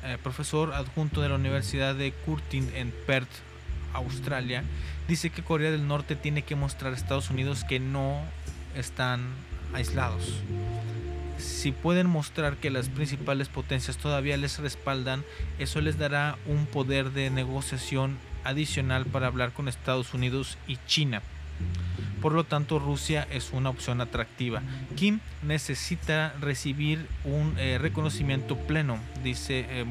eh, 0.04 0.18
profesor 0.22 0.72
adjunto 0.72 1.20
de 1.20 1.28
la 1.28 1.34
Universidad 1.34 1.94
de 1.94 2.12
Curtin 2.12 2.70
en 2.74 2.94
Perth, 3.06 3.28
Australia, 3.92 4.64
dice 5.06 5.28
que 5.28 5.44
Corea 5.44 5.70
del 5.70 5.86
Norte 5.86 6.16
tiene 6.16 6.42
que 6.42 6.56
mostrar 6.56 6.94
a 6.94 6.96
Estados 6.96 7.28
Unidos 7.28 7.64
que 7.64 7.78
no 7.78 8.22
están 8.74 9.20
aislados. 9.74 10.40
Si 11.36 11.72
pueden 11.72 12.08
mostrar 12.08 12.56
que 12.56 12.70
las 12.70 12.88
principales 12.88 13.48
potencias 13.48 13.98
todavía 13.98 14.38
les 14.38 14.58
respaldan, 14.58 15.24
eso 15.58 15.82
les 15.82 15.98
dará 15.98 16.38
un 16.46 16.64
poder 16.64 17.12
de 17.12 17.28
negociación 17.28 18.16
adicional 18.44 19.04
para 19.04 19.26
hablar 19.26 19.52
con 19.52 19.68
Estados 19.68 20.14
Unidos 20.14 20.56
y 20.66 20.78
China. 20.86 21.20
Por 22.20 22.32
lo 22.32 22.44
tanto, 22.44 22.78
Rusia 22.78 23.26
es 23.30 23.50
una 23.52 23.70
opción 23.70 24.00
atractiva. 24.00 24.62
Kim 24.96 25.20
necesita 25.42 26.34
recibir 26.40 27.06
un 27.24 27.54
eh, 27.58 27.78
reconocimiento 27.78 28.56
pleno, 28.56 28.98
dice 29.22 29.66
eh, 29.68 29.84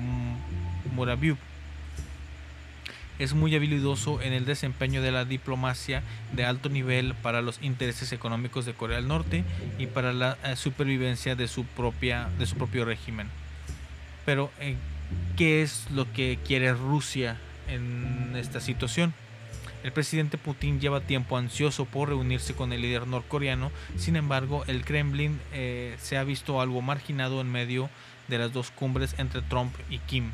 es 3.20 3.34
muy 3.34 3.56
habilidoso 3.56 4.22
en 4.22 4.34
el 4.34 4.46
desempeño 4.46 5.02
de 5.02 5.12
la 5.12 5.26
diplomacia 5.26 6.04
de 6.34 6.46
alto 6.46 6.70
nivel 6.70 7.16
para 7.16 7.42
los 7.42 7.62
intereses 7.62 8.12
económicos 8.12 8.66
de 8.66 8.74
Corea 8.74 8.98
del 8.98 9.08
Norte 9.08 9.44
y 9.80 9.88
para 9.88 10.14
la 10.14 10.38
eh, 10.44 10.56
supervivencia 10.56 11.36
de 11.36 11.48
su, 11.48 11.66
propia, 11.66 12.30
de 12.38 12.46
su 12.46 12.56
propio 12.56 12.86
régimen. 12.86 13.28
Pero, 14.26 14.52
eh, 14.60 14.76
¿qué 15.36 15.62
es 15.62 15.88
lo 15.92 16.12
que 16.14 16.38
quiere 16.46 16.74
Rusia 16.74 17.38
en 17.68 18.36
esta 18.36 18.60
situación? 18.60 19.14
El 19.88 19.94
presidente 19.94 20.38
Putin 20.38 20.82
lleva 20.82 21.00
tiempo 21.00 21.38
ansioso 21.38 21.86
por 21.86 22.10
reunirse 22.10 22.54
con 22.54 22.74
el 22.74 22.82
líder 22.82 23.08
norcoreano, 23.08 23.72
sin 23.96 24.18
embargo 24.18 24.66
el 24.68 24.84
Kremlin 24.84 25.40
eh, 25.54 25.96
se 26.02 26.18
ha 26.18 26.26
visto 26.26 26.60
algo 26.60 26.82
marginado 26.82 27.40
en 27.40 27.50
medio 27.50 27.90
de 28.28 28.38
las 28.38 28.52
dos 28.52 28.70
cumbres 28.70 29.16
entre 29.18 29.42
Trump 29.44 29.74
y 29.90 30.00
Kim. 30.00 30.32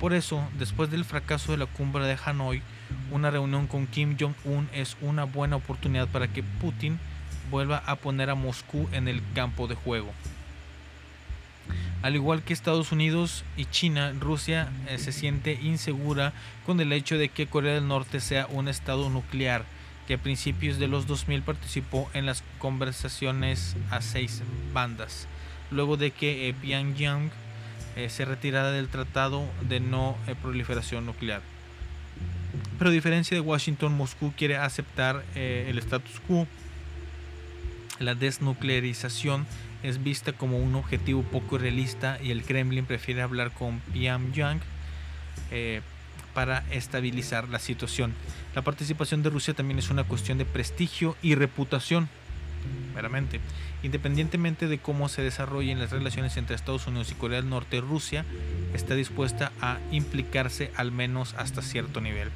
Por 0.00 0.12
eso, 0.12 0.42
después 0.58 0.90
del 0.90 1.04
fracaso 1.04 1.52
de 1.52 1.58
la 1.58 1.66
cumbre 1.66 2.04
de 2.04 2.18
Hanoi, 2.24 2.62
una 3.12 3.30
reunión 3.30 3.68
con 3.68 3.86
Kim 3.86 4.16
Jong-un 4.18 4.68
es 4.72 4.96
una 5.00 5.22
buena 5.22 5.54
oportunidad 5.54 6.08
para 6.08 6.26
que 6.26 6.42
Putin 6.42 6.98
vuelva 7.52 7.78
a 7.86 7.94
poner 7.94 8.28
a 8.28 8.34
Moscú 8.34 8.88
en 8.90 9.06
el 9.06 9.22
campo 9.36 9.68
de 9.68 9.76
juego. 9.76 10.12
Al 12.04 12.16
igual 12.16 12.42
que 12.42 12.52
Estados 12.52 12.92
Unidos 12.92 13.44
y 13.56 13.64
China, 13.64 14.12
Rusia 14.20 14.68
eh, 14.90 14.98
se 14.98 15.10
siente 15.10 15.58
insegura 15.62 16.34
con 16.66 16.78
el 16.82 16.92
hecho 16.92 17.16
de 17.16 17.30
que 17.30 17.46
Corea 17.46 17.72
del 17.72 17.88
Norte 17.88 18.20
sea 18.20 18.46
un 18.50 18.68
estado 18.68 19.08
nuclear 19.08 19.64
que 20.06 20.12
a 20.12 20.18
principios 20.18 20.78
de 20.78 20.86
los 20.86 21.06
2000 21.06 21.40
participó 21.40 22.10
en 22.12 22.26
las 22.26 22.44
conversaciones 22.58 23.74
a 23.90 24.02
seis 24.02 24.42
bandas, 24.74 25.26
luego 25.70 25.96
de 25.96 26.10
que 26.10 26.50
eh, 26.50 26.52
Pyongyang 26.52 27.30
eh, 27.96 28.10
se 28.10 28.26
retirara 28.26 28.70
del 28.70 28.88
Tratado 28.88 29.42
de 29.62 29.80
No 29.80 30.18
Proliferación 30.42 31.06
Nuclear. 31.06 31.40
Pero 32.76 32.90
a 32.90 32.92
diferencia 32.92 33.34
de 33.34 33.40
Washington, 33.40 33.96
Moscú 33.96 34.34
quiere 34.36 34.58
aceptar 34.58 35.24
el 35.34 35.78
status 35.78 36.20
quo. 36.28 36.46
La 37.98 38.14
desnuclearización 38.14 39.46
es 39.84 40.02
vista 40.02 40.32
como 40.32 40.58
un 40.58 40.74
objetivo 40.74 41.22
poco 41.22 41.58
realista 41.58 42.18
y 42.20 42.30
el 42.30 42.42
Kremlin 42.42 42.86
prefiere 42.86 43.20
hablar 43.20 43.52
con 43.52 43.80
Pyongyang 43.92 44.60
eh, 45.50 45.82
para 46.32 46.64
estabilizar 46.70 47.50
la 47.50 47.58
situación. 47.58 48.14
La 48.54 48.62
participación 48.62 49.22
de 49.22 49.30
Rusia 49.30 49.52
también 49.52 49.78
es 49.78 49.90
una 49.90 50.02
cuestión 50.04 50.38
de 50.38 50.46
prestigio 50.46 51.16
y 51.22 51.34
reputación, 51.34 52.08
meramente. 52.94 53.40
Independientemente 53.82 54.68
de 54.68 54.78
cómo 54.78 55.10
se 55.10 55.20
desarrollen 55.20 55.78
las 55.78 55.90
relaciones 55.90 56.38
entre 56.38 56.56
Estados 56.56 56.86
Unidos 56.86 57.10
y 57.10 57.14
Corea 57.14 57.42
del 57.42 57.50
Norte, 57.50 57.82
Rusia 57.82 58.24
está 58.72 58.94
dispuesta 58.94 59.52
a 59.60 59.78
implicarse 59.92 60.72
al 60.76 60.92
menos 60.92 61.34
hasta 61.34 61.60
cierto 61.60 62.00
nivel. 62.00 62.30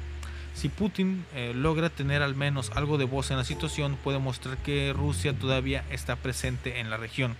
Si 0.59 0.67
Putin 0.67 1.25
eh, 1.33 1.53
logra 1.55 1.89
tener 1.89 2.21
al 2.21 2.35
menos 2.35 2.69
algo 2.75 2.97
de 2.97 3.05
voz 3.05 3.31
en 3.31 3.37
la 3.37 3.45
situación, 3.45 3.97
puede 4.03 4.19
mostrar 4.19 4.57
que 4.57 4.91
Rusia 4.91 5.31
todavía 5.31 5.85
está 5.89 6.17
presente 6.17 6.81
en 6.81 6.89
la 6.89 6.97
región. 6.97 7.37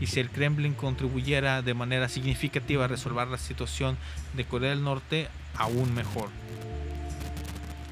Y 0.00 0.06
si 0.06 0.18
el 0.18 0.30
Kremlin 0.30 0.72
contribuyera 0.72 1.60
de 1.60 1.74
manera 1.74 2.08
significativa 2.08 2.86
a 2.86 2.88
resolver 2.88 3.28
la 3.28 3.36
situación 3.36 3.98
de 4.32 4.46
Corea 4.46 4.70
del 4.70 4.82
Norte, 4.82 5.28
aún 5.58 5.92
mejor. 5.92 6.30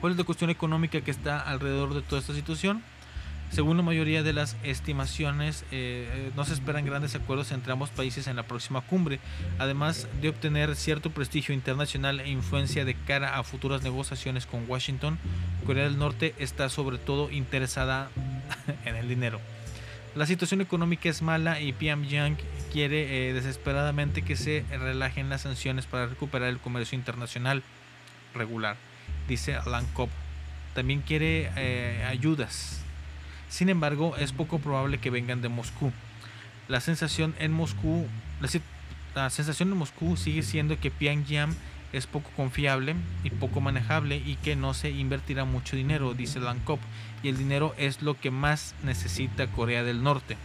¿Cuál 0.01 0.13
es 0.13 0.19
la 0.19 0.25
cuestión 0.25 0.49
económica 0.49 1.03
que 1.03 1.11
está 1.11 1.39
alrededor 1.39 1.93
de 1.93 2.01
toda 2.01 2.23
esta 2.23 2.33
situación? 2.33 2.83
Según 3.51 3.77
la 3.77 3.83
mayoría 3.83 4.23
de 4.23 4.33
las 4.33 4.57
estimaciones, 4.65 5.63
eh, 5.71 6.09
eh, 6.13 6.31
no 6.37 6.45
se 6.45 6.53
esperan 6.53 6.85
grandes 6.85 7.15
acuerdos 7.15 7.53
entre 7.53 7.73
ambos 7.73 7.91
países 7.91 8.27
en 8.27 8.37
la 8.37 8.43
próxima 8.43 8.81
cumbre, 8.81 9.19
además 9.59 10.09
de 10.21 10.29
obtener 10.29 10.77
cierto 10.77 11.11
prestigio 11.11 11.55
internacional 11.55 12.21
e 12.21 12.29
influencia 12.29 12.85
de 12.85 12.95
cara 12.95 13.39
a 13.39 13.45
futuras 13.45 13.83
negociaciones 13.83 14.47
con 14.47 14.69
Washington. 14.69 15.19
Corea 15.65 15.85
del 15.85 15.99
Norte 15.99 16.35
está 16.39 16.69
sobre 16.69 16.99
todo 16.99 17.31
interesada 17.31 18.11
en 18.85 18.97
el 18.97 19.09
dinero. 19.09 19.41
La 20.17 20.25
situación 20.25 20.63
económica 20.63 21.11
es 21.11 21.21
mala 21.21 21.61
y 21.61 21.73
Pyongyang 21.73 22.39
quiere 22.73 23.29
eh, 23.29 23.33
desesperadamente 23.35 24.23
que 24.23 24.35
se 24.35 24.65
relajen 24.71 25.29
las 25.29 25.43
sanciones 25.43 25.85
para 25.85 26.07
recuperar 26.07 26.49
el 26.49 26.59
comercio 26.59 26.97
internacional 26.97 27.63
regular, 28.35 28.77
dice 29.29 29.55
Alan 29.55 29.87
Cobb. 29.93 30.09
También 30.75 31.03
quiere 31.03 31.51
eh, 31.57 32.05
ayudas 32.09 32.86
sin 33.49 33.69
embargo, 33.69 34.17
es 34.17 34.33
poco 34.33 34.59
probable 34.59 34.99
que 34.99 35.11
vengan 35.11 35.43
de 35.43 35.49
Moscú. 35.49 35.93
La 36.69 36.81
sensación 36.81 37.35
en 37.39 37.53
Moscú, 37.53 38.07
la, 38.41 38.49
la 39.15 39.31
sensación 39.31 39.71
en 39.71 39.79
Moscú 39.79 40.17
sigue 40.17 40.43
siendo 40.43 40.79
que 40.79 40.91
Pyongyang 40.91 41.55
es 41.93 42.07
poco 42.07 42.31
confiable 42.37 42.95
y 43.25 43.31
poco 43.31 43.61
manejable 43.61 44.17
y 44.17 44.37
que 44.37 44.57
no 44.57 44.75
se 44.75 44.91
invertirá 44.91 45.45
mucho 45.45 45.77
dinero, 45.77 46.15
dice 46.15 46.41
Lankop, 46.41 46.81
y 47.23 47.29
el 47.29 47.39
dinero 47.39 47.75
es 47.79 48.03
lo 48.03 48.19
que 48.19 48.31
más 48.31 48.75
necesita 48.83 49.47
Corea 49.47 49.83
del 49.83 50.03
Norte. 50.03 50.37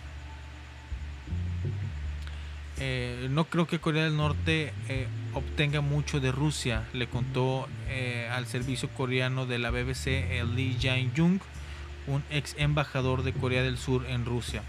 Eh, 2.83 3.27
no 3.29 3.45
creo 3.45 3.67
que 3.67 3.77
Corea 3.77 4.05
del 4.05 4.17
Norte 4.17 4.73
eh, 4.89 5.07
obtenga 5.35 5.81
mucho 5.81 6.19
de 6.19 6.31
Rusia, 6.31 6.87
le 6.93 7.07
contó 7.07 7.67
eh, 7.89 8.27
al 8.31 8.47
servicio 8.47 8.89
coreano 8.89 9.45
de 9.45 9.59
la 9.59 9.69
BBC 9.69 10.43
Lee 10.55 10.77
Jae-jung, 10.81 11.39
un 12.07 12.23
ex 12.29 12.55
embajador 12.57 13.23
de 13.23 13.33
Corea 13.33 13.63
del 13.63 13.77
Sur 13.77 14.05
en 14.07 14.25
Rusia. 14.25 14.63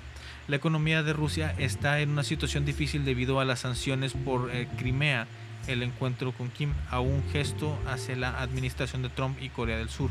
La 0.49 0.57
economía 0.57 1.03
de 1.03 1.13
Rusia 1.13 1.55
está 1.59 2.01
en 2.01 2.11
una 2.11 2.25
situación 2.25 2.65
difícil 2.65 3.05
debido 3.05 3.39
a 3.39 3.45
las 3.45 3.61
sanciones 3.61 4.13
por 4.13 4.51
eh, 4.53 4.69
Crimea, 4.77 5.27
el 5.67 5.83
encuentro 5.83 6.33
con 6.33 6.51
Kim, 6.51 6.73
a 6.91 7.01
un 7.01 7.23
gesto 7.33 7.79
hacia 7.87 8.17
la 8.17 8.41
administración 8.41 9.03
de 9.03 9.09
Trump 9.09 9.41
y 9.41 9.49
Corea 9.49 9.79
del 9.79 9.89
Sur. 9.89 10.11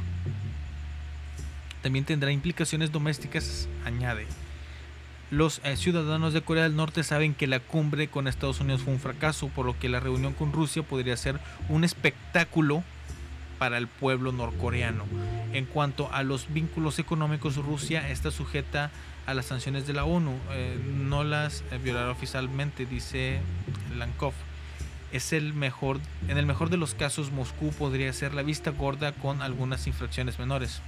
También 1.81 2.05
tendrá 2.05 2.31
implicaciones 2.31 2.91
domésticas, 2.91 3.67
añade. 3.85 4.25
Los 5.31 5.61
eh, 5.63 5.77
ciudadanos 5.77 6.33
de 6.33 6.41
Corea 6.41 6.63
del 6.63 6.75
Norte 6.75 7.03
saben 7.03 7.33
que 7.33 7.47
la 7.47 7.59
cumbre 7.59 8.07
con 8.07 8.27
Estados 8.27 8.59
Unidos 8.59 8.81
fue 8.83 8.93
un 8.93 8.99
fracaso, 8.99 9.47
por 9.47 9.65
lo 9.65 9.77
que 9.79 9.89
la 9.89 9.99
reunión 9.99 10.33
con 10.33 10.53
Rusia 10.53 10.83
podría 10.83 11.17
ser 11.17 11.39
un 11.69 11.83
espectáculo 11.83 12.83
para 13.57 13.77
el 13.77 13.87
pueblo 13.87 14.31
norcoreano. 14.31 15.05
En 15.53 15.65
cuanto 15.65 16.11
a 16.13 16.23
los 16.23 16.53
vínculos 16.53 16.97
económicos, 16.99 17.57
Rusia 17.57 18.09
está 18.09 18.31
sujeta 18.31 18.89
a 19.25 19.33
las 19.33 19.47
sanciones 19.47 19.85
de 19.85 19.93
la 19.93 20.05
ONU, 20.05 20.33
eh, 20.51 20.79
no 20.97 21.23
las 21.23 21.63
eh, 21.71 21.79
violará 21.83 22.09
oficialmente, 22.09 22.85
dice 22.85 23.39
Lankov. 23.97 24.33
Es 25.11 25.33
el 25.33 25.53
mejor, 25.53 25.99
en 26.29 26.37
el 26.37 26.45
mejor 26.45 26.69
de 26.69 26.77
los 26.77 26.95
casos, 26.95 27.31
Moscú 27.31 27.71
podría 27.71 28.13
ser 28.13 28.33
la 28.33 28.43
vista 28.43 28.71
gorda 28.71 29.11
con 29.11 29.41
algunas 29.41 29.87
infracciones 29.87 30.39
menores. 30.39 30.81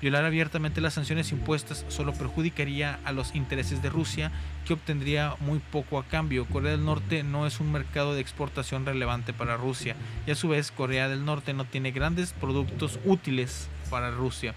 Violar 0.00 0.24
abiertamente 0.24 0.80
las 0.80 0.94
sanciones 0.94 1.32
impuestas 1.32 1.84
solo 1.88 2.14
perjudicaría 2.14 3.00
a 3.04 3.12
los 3.12 3.34
intereses 3.34 3.82
de 3.82 3.90
Rusia, 3.90 4.30
que 4.64 4.72
obtendría 4.72 5.34
muy 5.40 5.58
poco 5.58 5.98
a 5.98 6.04
cambio. 6.04 6.46
Corea 6.46 6.70
del 6.70 6.84
Norte 6.84 7.24
no 7.24 7.46
es 7.46 7.60
un 7.60 7.72
mercado 7.72 8.14
de 8.14 8.20
exportación 8.20 8.86
relevante 8.86 9.32
para 9.34 9.56
Rusia, 9.56 9.96
y 10.26 10.30
a 10.30 10.34
su 10.34 10.48
vez 10.48 10.70
Corea 10.70 11.08
del 11.08 11.24
Norte 11.24 11.52
no 11.52 11.64
tiene 11.64 11.90
grandes 11.90 12.32
productos 12.32 12.98
útiles 13.04 13.68
para 13.90 14.10
Rusia. 14.10 14.54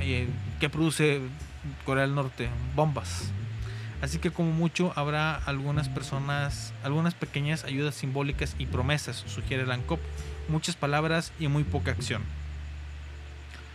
Eh, 0.00 0.28
¿Qué 0.60 0.68
produce 0.68 1.20
Corea 1.84 2.02
del 2.02 2.14
Norte? 2.14 2.48
Bombas. 2.74 3.30
Así 4.02 4.18
que 4.18 4.30
como 4.30 4.52
mucho 4.52 4.92
habrá 4.96 5.34
algunas 5.34 5.88
personas, 5.88 6.72
algunas 6.82 7.14
pequeñas 7.14 7.64
ayudas 7.64 7.94
simbólicas 7.94 8.56
y 8.58 8.66
promesas, 8.66 9.16
sugiere 9.26 9.66
Lankop, 9.66 10.00
muchas 10.48 10.74
palabras 10.74 11.32
y 11.38 11.48
muy 11.48 11.64
poca 11.64 11.90
acción. 11.90 12.22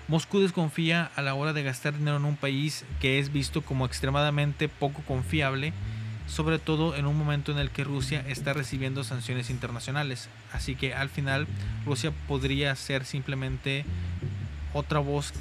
Moscú 0.07 0.39
desconfía 0.39 1.11
a 1.15 1.21
la 1.21 1.33
hora 1.33 1.53
de 1.53 1.63
gastar 1.63 1.97
dinero 1.97 2.17
en 2.17 2.25
un 2.25 2.35
país 2.35 2.85
que 2.99 3.17
es 3.19 3.33
visto 3.33 3.61
como 3.61 3.85
extremadamente 3.85 4.67
poco 4.69 5.01
confiable, 5.01 5.73
sobre 6.27 6.59
todo 6.59 6.95
en 6.95 7.05
un 7.05 7.17
momento 7.17 7.51
en 7.51 7.59
el 7.59 7.71
que 7.71 7.83
Rusia 7.83 8.23
está 8.27 8.53
recibiendo 8.53 9.03
sanciones 9.03 9.49
internacionales. 9.49 10.29
Así 10.51 10.75
que 10.75 10.93
al 10.93 11.09
final 11.09 11.47
Rusia 11.85 12.11
podría 12.27 12.75
ser 12.75 13.05
simplemente 13.05 13.85
otra 14.75 14.99
voz 14.99 15.31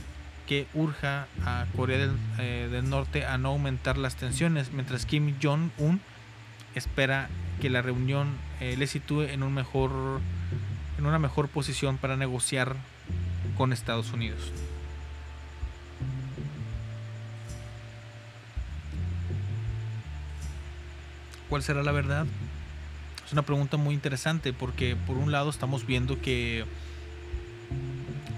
que 0.46 0.66
urja 0.74 1.26
a 1.44 1.66
Corea 1.76 1.98
del, 1.98 2.16
eh, 2.38 2.68
del 2.70 2.88
Norte 2.88 3.26
a 3.26 3.36
no 3.36 3.48
aumentar 3.48 3.98
las 3.98 4.14
tensiones, 4.14 4.72
mientras 4.72 5.06
Kim 5.06 5.34
Jong-un 5.42 6.00
espera 6.74 7.28
que 7.60 7.68
la 7.68 7.82
reunión 7.82 8.28
eh, 8.60 8.76
le 8.76 8.86
sitúe 8.86 9.22
en 9.22 9.42
un 9.42 9.52
mejor 9.52 9.90
en 10.98 11.06
una 11.06 11.18
mejor 11.18 11.48
posición 11.48 11.98
para 11.98 12.16
negociar 12.16 12.76
con 13.56 13.72
Estados 13.72 14.12
Unidos. 14.12 14.52
¿Cuál 21.48 21.62
será 21.62 21.82
la 21.82 21.92
verdad? 21.92 22.26
Es 23.26 23.32
una 23.32 23.42
pregunta 23.42 23.76
muy 23.76 23.94
interesante 23.94 24.52
porque 24.52 24.96
por 24.96 25.16
un 25.16 25.32
lado 25.32 25.50
estamos 25.50 25.86
viendo 25.86 26.20
que 26.20 26.64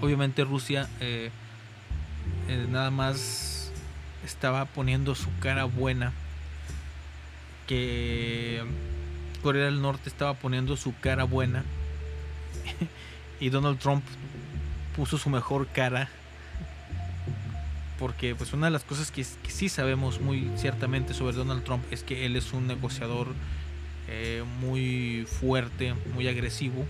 obviamente 0.01 0.43
Rusia 0.43 0.87
eh, 0.99 1.31
eh, 2.47 2.67
nada 2.69 2.91
más 2.91 3.71
estaba 4.25 4.65
poniendo 4.65 5.15
su 5.15 5.29
cara 5.39 5.65
buena 5.65 6.13
que 7.67 8.63
Corea 9.41 9.65
del 9.65 9.81
Norte 9.81 10.09
estaba 10.09 10.33
poniendo 10.33 10.77
su 10.77 10.93
cara 10.99 11.23
buena 11.23 11.63
y 13.39 13.49
Donald 13.49 13.79
Trump 13.79 14.03
puso 14.95 15.17
su 15.17 15.29
mejor 15.29 15.67
cara 15.67 16.09
porque 17.99 18.35
pues 18.35 18.53
una 18.53 18.67
de 18.67 18.71
las 18.71 18.83
cosas 18.83 19.11
que, 19.11 19.23
sí 19.23 19.69
sabemos 19.69 20.21
muy 20.21 20.51
ciertamente 20.55 21.13
sobre 21.13 21.35
Donald 21.35 21.63
Trump 21.63 21.83
es 21.91 22.03
que 22.03 22.25
él 22.25 22.35
es 22.35 22.53
un 22.53 22.67
negociador 22.67 23.27
eh, 24.07 24.43
muy 24.61 25.25
fuerte, 25.27 25.95
muy 26.13 26.27
agresivo 26.27 26.85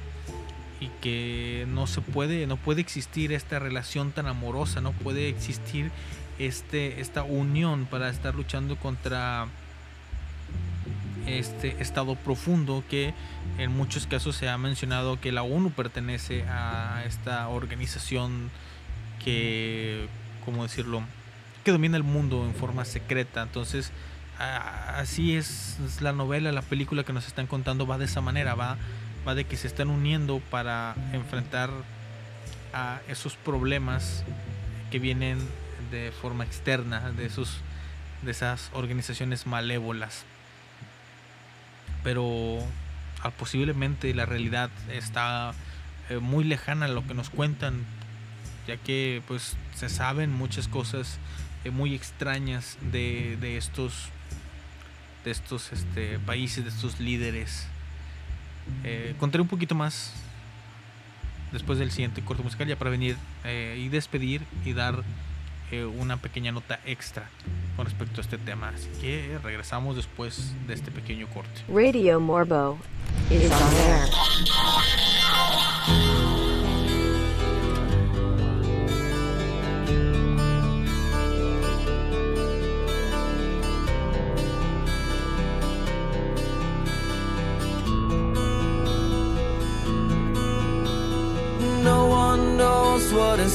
y 0.80 0.90
que 1.02 1.66
no 1.70 1.88
se 1.88 2.02
puede, 2.02 2.48
no 2.48 2.58
puede 2.58 2.82
existir 2.82 3.32
esta 3.32 3.60
relación 3.60 4.12
tan 4.12 4.28
amorosa, 4.28 4.82
no 4.82 4.92
puede 4.92 5.30
existir 5.30 5.92
este, 6.40 7.02
esta 7.02 7.24
unión 7.24 7.88
para 7.90 8.10
estar 8.10 8.36
luchando 8.36 8.76
contra 8.76 9.48
este 11.26 11.82
estado 11.82 12.16
profundo 12.16 12.84
que 12.90 13.14
en 13.58 13.72
muchos 13.72 14.08
casos 14.08 14.36
se 14.36 14.48
ha 14.48 14.58
mencionado 14.58 15.20
que 15.20 15.32
la 15.32 15.44
ONU 15.44 15.72
pertenece 15.72 16.44
a 16.44 17.04
esta 17.06 17.48
organización 17.50 18.50
que, 19.24 20.08
¿cómo 20.46 20.64
decirlo?, 20.64 21.02
que 21.66 21.72
domina 21.72 21.98
el 21.98 22.04
mundo 22.04 22.46
en 22.46 22.56
forma 22.56 22.86
secreta. 22.86 23.42
Entonces, 23.44 23.92
así 24.40 25.36
es 25.36 25.78
la 26.00 26.14
novela, 26.14 26.54
la 26.54 26.62
película 26.62 27.04
que 27.04 27.12
nos 27.12 27.28
están 27.28 27.46
contando 27.46 27.86
va 27.86 27.98
de 27.98 28.06
esa 28.06 28.22
manera, 28.22 28.56
va, 28.56 28.78
va 29.28 29.36
de 29.36 29.46
que 29.46 29.58
se 29.58 29.68
están 29.68 29.90
uniendo 29.90 30.40
para 30.50 30.96
enfrentar 31.12 31.70
a 32.74 33.02
esos 33.08 33.36
problemas 33.36 34.24
que 34.92 35.00
vienen 35.00 35.40
de 35.92 36.12
forma 36.12 36.46
externa, 36.46 37.12
de 37.12 37.26
esos 37.26 37.62
de 38.22 38.32
esas 38.32 38.72
organizaciones 38.74 39.46
malévolas. 39.46 40.24
Pero 42.04 42.60
ah, 43.22 43.32
posiblemente 43.32 44.14
la 44.14 44.26
realidad 44.26 44.70
está 44.92 45.54
eh, 46.10 46.18
muy 46.18 46.44
lejana 46.44 46.86
a 46.86 46.90
lo 46.90 47.06
que 47.06 47.14
nos 47.14 47.30
cuentan, 47.30 47.86
ya 48.68 48.78
que 48.78 49.22
pues 49.28 49.56
se 49.76 49.90
saben 49.90 50.32
muchas 50.32 50.68
cosas 50.68 51.20
eh, 51.64 51.70
muy 51.70 51.94
extrañas 51.94 52.78
de, 52.82 53.38
de 53.40 53.58
estos 53.58 54.10
de 55.26 55.32
estos 55.32 55.74
este, 55.74 56.20
países, 56.20 56.64
de 56.64 56.70
estos 56.70 57.00
líderes. 57.02 57.68
Eh, 58.84 59.16
contaré 59.20 59.42
un 59.42 59.48
poquito 59.48 59.76
más 59.76 60.14
después 61.52 61.80
del 61.80 61.92
siguiente 61.92 62.22
corto 62.22 62.44
musical 62.44 62.68
ya 62.68 62.76
para 62.76 62.92
venir 62.92 63.16
eh, 63.44 63.76
y 63.80 63.90
despedir 63.90 64.42
y 64.66 64.74
dar 64.74 65.04
eh, 65.72 65.86
una 65.86 66.18
pequeña 66.18 66.52
nota 66.52 66.80
extra 66.86 67.30
con 67.76 67.86
respecto 67.86 68.22
a 68.22 68.24
este 68.24 68.38
tema. 68.38 68.70
Así 68.70 68.90
que 69.02 69.40
regresamos 69.44 69.96
después 69.96 70.54
de 70.68 70.74
este 70.74 70.92
pequeño 70.92 71.28
corte. 71.28 71.62
Radio 71.68 72.20
Morbo 72.20 72.78
is 73.30 73.52
on 73.52 73.76
air. 73.76 74.08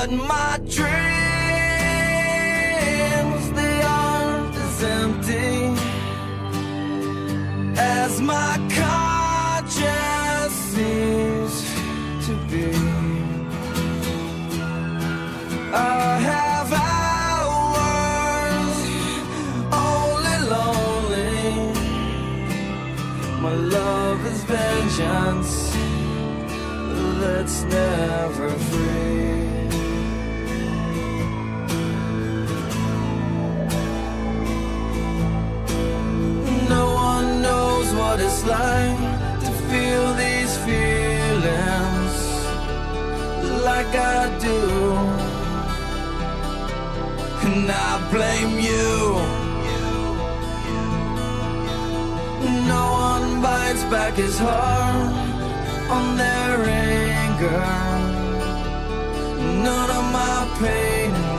But 0.00 0.12
my 0.12 0.58
dreams, 0.64 0.80
they 3.52 3.82
aren't 3.82 4.56
as 4.56 4.82
empty 4.82 5.74
as 7.76 8.18
my 8.22 8.56
conscience 8.70 9.09
heart 54.44 55.12
on 55.96 56.16
their 56.16 56.56
anger. 57.24 57.66
None 59.66 59.90
of 59.98 60.04
my 60.18 60.38
pain 60.60 61.10
and 61.14 61.30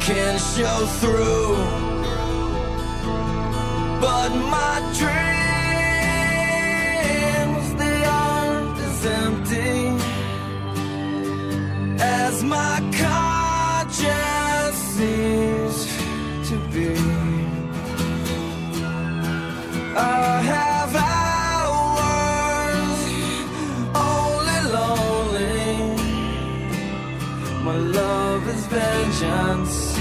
can 0.00 0.34
show 0.38 0.80
through. 1.00 1.56
But 4.00 4.30
my 4.54 4.74
dreams, 4.98 5.29
vengeance 28.70 29.96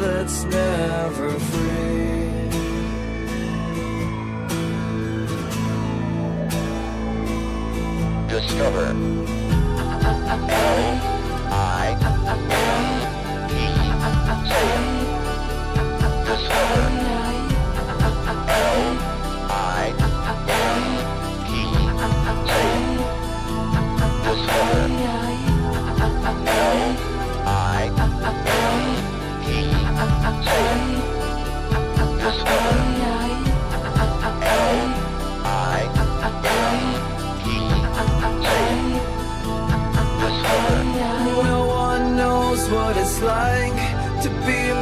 that's 0.00 0.44
never 0.44 1.30
free. 1.38 2.48
Discover. 8.28 8.94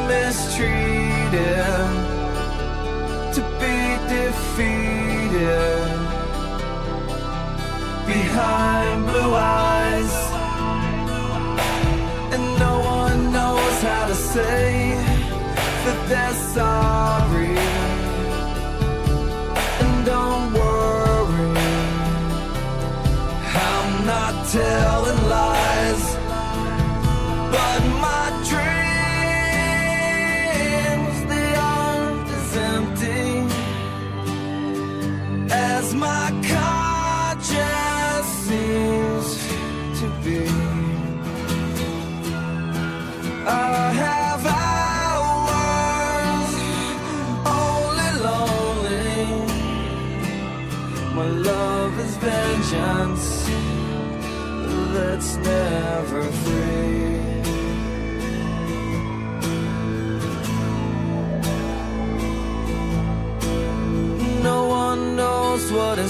mistreated, 0.08 1.90
to 3.34 3.40
be 3.60 3.76
defeated 4.14 5.88
behind 8.06 9.06
blue 9.06 9.34
eyes. 9.34 9.55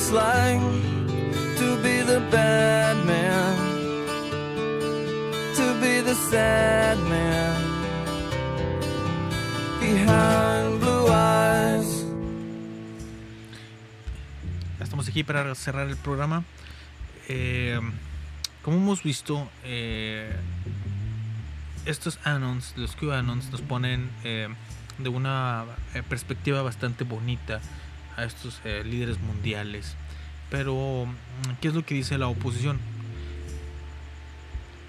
It's 0.06 0.14
like 0.14 0.60
to 1.58 1.76
be 1.82 2.00
the 2.02 2.20
bad 2.30 2.96
man, 3.04 3.56
to 5.56 5.74
be 5.80 6.00
the 6.00 6.14
sad 6.14 6.96
man. 7.08 7.56
Estamos 14.80 15.08
aquí 15.08 15.24
para 15.24 15.54
cerrar 15.54 15.88
el 15.88 15.96
programa. 15.96 16.44
Eh, 17.28 17.80
como 18.62 18.76
hemos 18.76 19.02
visto, 19.02 19.48
eh, 19.64 20.30
estos 21.84 22.20
anons, 22.24 22.74
los 22.76 22.94
QAnons, 22.94 23.50
nos 23.50 23.60
ponen 23.62 24.10
eh, 24.22 24.48
de 24.98 25.08
una 25.08 25.64
perspectiva 26.08 26.62
bastante 26.62 27.04
bonita 27.04 27.60
a 28.16 28.24
estos 28.24 28.60
eh, 28.64 28.82
líderes 28.84 29.20
mundiales. 29.20 29.96
Pero, 30.50 31.06
mm, 31.06 31.60
¿qué 31.60 31.68
es 31.68 31.74
lo 31.74 31.84
que 31.84 31.94
dice 31.94 32.18
la 32.18 32.28
oposición? 32.28 32.78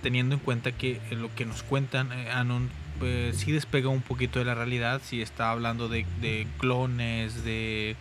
Teniendo 0.02 0.36
en 0.36 0.42
cuenta 0.42 0.72
que 0.72 1.02
eh, 1.10 1.16
lo 1.16 1.34
que 1.36 1.46
nos 1.46 1.64
cuentan 1.64 2.12
eh, 2.12 2.30
Anon 2.32 2.70
pues, 3.00 3.38
sí 3.38 3.52
despega 3.52 3.90
un 3.90 4.02
poquito 4.02 4.40
de 4.40 4.46
la 4.46 4.56
realidad, 4.56 5.02
si 5.04 5.22
está 5.22 5.52
hablando 5.52 5.90
de, 5.90 6.06
de 6.22 6.48
clones, 6.58 7.44
de, 7.44 7.96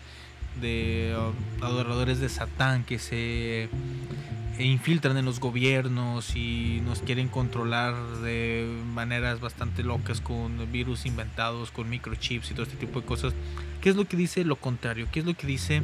de 0.61 1.15
uh, 1.17 1.65
adoradores 1.65 2.19
de 2.19 2.29
Satán 2.29 2.85
que 2.85 2.99
se 2.99 3.69
infiltran 4.59 5.17
en 5.17 5.25
los 5.25 5.41
gobiernos 5.41 6.35
y 6.35 6.81
nos 6.85 7.01
quieren 7.01 7.29
controlar 7.29 7.95
de 8.23 8.67
maneras 8.95 9.41
bastante 9.41 9.83
locas 9.83 10.21
con 10.21 10.71
virus 10.73 11.07
inventados, 11.07 11.71
con 11.71 11.89
microchips 11.89 12.51
y 12.51 12.55
todo 12.55 12.63
este 12.65 12.77
tipo 12.77 13.01
de 13.01 13.07
cosas. 13.07 13.35
¿Qué 13.81 13.91
es 13.91 13.97
lo 13.97 14.07
que 14.07 14.17
dice 14.17 14.45
lo 14.45 14.57
contrario? 14.57 15.09
¿Qué 15.13 15.21
es 15.21 15.27
lo 15.27 15.35
que 15.35 15.47
dice 15.47 15.83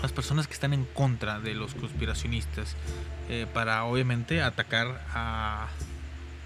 las 0.00 0.12
personas 0.12 0.46
que 0.46 0.54
están 0.54 0.72
en 0.72 0.84
contra 0.84 1.40
de 1.40 1.54
los 1.54 1.74
conspiracionistas? 1.74 2.76
Eh, 3.28 3.46
para 3.52 3.84
obviamente 3.84 4.42
atacar 4.42 5.04
a, 5.12 5.68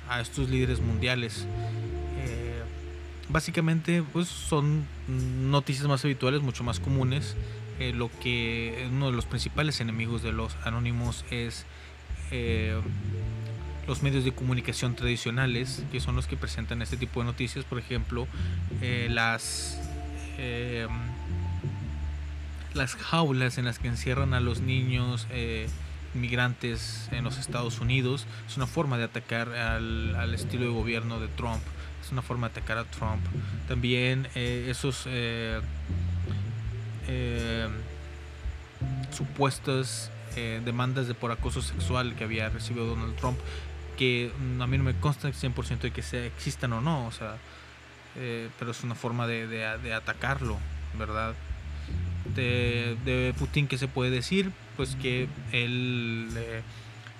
a 0.08 0.20
estos 0.20 0.48
líderes 0.48 0.80
mundiales. 0.80 1.46
Eh, 2.18 2.62
básicamente 3.28 4.02
pues 4.12 4.28
son 4.28 4.86
noticias 5.08 5.86
más 5.86 6.04
habituales, 6.04 6.42
mucho 6.42 6.64
más 6.64 6.80
comunes. 6.80 7.36
Eh, 7.82 7.92
lo 7.92 8.10
que 8.20 8.86
uno 8.92 9.06
de 9.06 9.16
los 9.16 9.24
principales 9.24 9.80
enemigos 9.80 10.22
de 10.22 10.30
los 10.30 10.56
anónimos 10.64 11.24
es 11.30 11.66
eh, 12.30 12.80
los 13.88 14.04
medios 14.04 14.24
de 14.24 14.32
comunicación 14.32 14.94
tradicionales, 14.94 15.82
que 15.90 15.98
son 15.98 16.14
los 16.14 16.28
que 16.28 16.36
presentan 16.36 16.80
este 16.80 16.96
tipo 16.96 17.20
de 17.20 17.26
noticias, 17.26 17.64
por 17.64 17.80
ejemplo, 17.80 18.28
eh, 18.80 19.08
las 19.10 19.80
eh, 20.38 20.86
las 22.74 22.94
jaulas 22.94 23.58
en 23.58 23.64
las 23.64 23.78
que 23.80 23.88
encierran 23.88 24.32
a 24.32 24.40
los 24.40 24.60
niños 24.60 25.26
eh, 25.30 25.68
inmigrantes 26.14 27.08
en 27.10 27.24
los 27.24 27.38
Estados 27.38 27.80
Unidos 27.80 28.26
es 28.48 28.56
una 28.56 28.66
forma 28.66 28.96
de 28.96 29.04
atacar 29.04 29.48
al, 29.54 30.14
al 30.14 30.34
estilo 30.34 30.64
de 30.66 30.70
gobierno 30.70 31.18
de 31.18 31.26
Trump, 31.28 31.62
es 32.00 32.12
una 32.12 32.22
forma 32.22 32.48
de 32.48 32.52
atacar 32.52 32.78
a 32.78 32.84
Trump. 32.84 33.22
También 33.66 34.28
esos 34.34 35.06
eh, 37.08 37.68
supuestas 39.10 40.10
eh, 40.36 40.60
demandas 40.64 41.08
de 41.08 41.14
por 41.14 41.30
acoso 41.30 41.62
sexual 41.62 42.14
que 42.14 42.24
había 42.24 42.48
recibido 42.48 42.86
Donald 42.86 43.16
Trump, 43.16 43.38
que 43.98 44.30
mm, 44.38 44.62
a 44.62 44.66
mí 44.66 44.78
no 44.78 44.84
me 44.84 44.94
consta 44.94 45.28
100% 45.28 45.80
de 45.80 45.90
que 45.90 46.02
sea, 46.02 46.24
existan 46.24 46.72
o 46.72 46.80
no, 46.80 47.06
o 47.06 47.12
sea, 47.12 47.36
eh, 48.16 48.48
pero 48.58 48.70
es 48.70 48.82
una 48.82 48.94
forma 48.94 49.26
de, 49.26 49.92
atacarlo, 49.94 50.58
¿verdad? 50.98 51.34
De, 52.34 53.34
Putin, 53.38 53.66
¿qué 53.66 53.76
se 53.76 53.88
puede 53.88 54.10
decir? 54.10 54.52
Pues 54.76 54.96
que 54.96 55.28
él, 55.52 56.28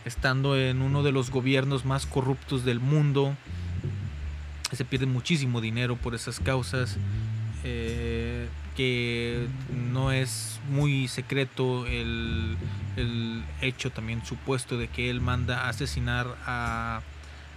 estando 0.05 0.59
en 0.59 0.81
uno 0.81 1.03
de 1.03 1.13
los 1.13 1.31
gobiernos 1.31 1.85
más 1.85 2.07
corruptos 2.07 2.65
del 2.65 2.81
mundo, 2.81 3.37
se 4.73 4.85
pierde 4.85 5.07
muchísimo 5.07 5.61
dinero 5.61 5.97
por 5.97 6.15
esas 6.15 6.41
causas, 6.41 6.97
eh, 7.65 8.22
que 8.77 9.47
no 9.93 10.13
es 10.13 10.61
muy 10.69 11.09
secreto 11.09 11.87
el, 11.87 12.57
el 12.97 13.43
hecho 13.61 13.91
también 13.91 14.25
supuesto 14.25 14.79
de 14.79 14.89
que 14.89 15.11
él 15.11 15.21
manda 15.21 15.63
a 15.63 15.69
asesinar 15.69 16.27
a, 16.47 17.03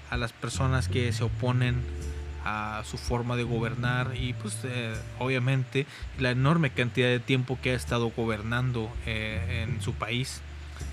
a 0.09 0.17
las 0.17 0.33
personas 0.33 0.87
que 0.87 1.11
se 1.13 1.23
oponen 1.23 1.81
a 2.45 2.83
su 2.85 2.97
forma 2.97 3.35
de 3.35 3.43
gobernar 3.43 4.11
y 4.15 4.33
pues 4.33 4.59
eh, 4.63 4.93
obviamente 5.17 5.87
la 6.19 6.29
enorme 6.29 6.69
cantidad 6.69 7.07
de 7.07 7.19
tiempo 7.19 7.57
que 7.61 7.71
ha 7.71 7.73
estado 7.73 8.11
gobernando 8.15 8.91
eh, 9.05 9.65
en 9.67 9.81
su 9.81 9.93
país. 9.93 10.41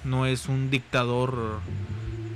No 0.05 0.27
es 0.27 0.49
un 0.49 0.71
dictador 0.71 1.61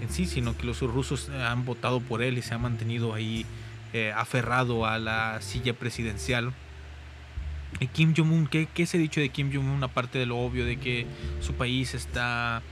en 0.03 0.11
sí 0.11 0.27
sino 0.27 0.57
que 0.57 0.67
los 0.67 0.81
rusos 0.81 1.31
han 1.31 1.65
votado 1.65 2.01
por 2.01 2.23
él 2.23 2.37
y 2.37 2.43
se 2.43 2.55
ha 2.55 2.59
mantenido 2.59 3.15
ahí 3.15 3.47
eh, 3.95 4.13
aferrado 4.15 4.85
a 4.85 4.99
la 4.99 5.41
silla 5.41 5.73
presidencial 5.73 6.53
Kim 7.93 8.15
Jong-un, 8.17 8.47
¿qué, 8.47 8.69
¿qué 8.73 8.87
se 8.87 8.97
ha 8.97 9.01
dicho 9.01 9.21
de 9.21 9.29
Kim 9.29 9.53
Jong-un? 9.53 9.83
Aparte 9.85 10.19
de 10.19 10.27
lo 10.27 10.39
obvio 10.39 10.65
de 10.65 10.79
que 10.79 11.07
su 11.41 11.55
país 11.55 11.95
está 11.95 12.63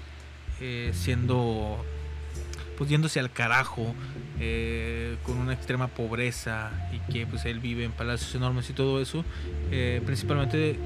eh, 0.60 0.92
siendo, 0.94 1.84
pues 2.78 2.88
yéndose 2.88 3.20
al 3.20 3.30
carajo, 3.30 3.94
eh, 4.40 5.16
con 5.24 5.36
una 5.36 5.52
extrema 5.52 5.88
pobreza 5.88 6.70
y 6.92 7.12
que 7.12 7.26
pues 7.26 7.44
él 7.44 7.60
vive 7.60 7.84
en 7.84 7.92
palacios 7.92 8.34
enormes 8.34 8.70
y 8.70 8.72
todo 8.72 9.00
eso, 9.00 9.24
eh, 9.70 10.00
principalmente 10.04 10.78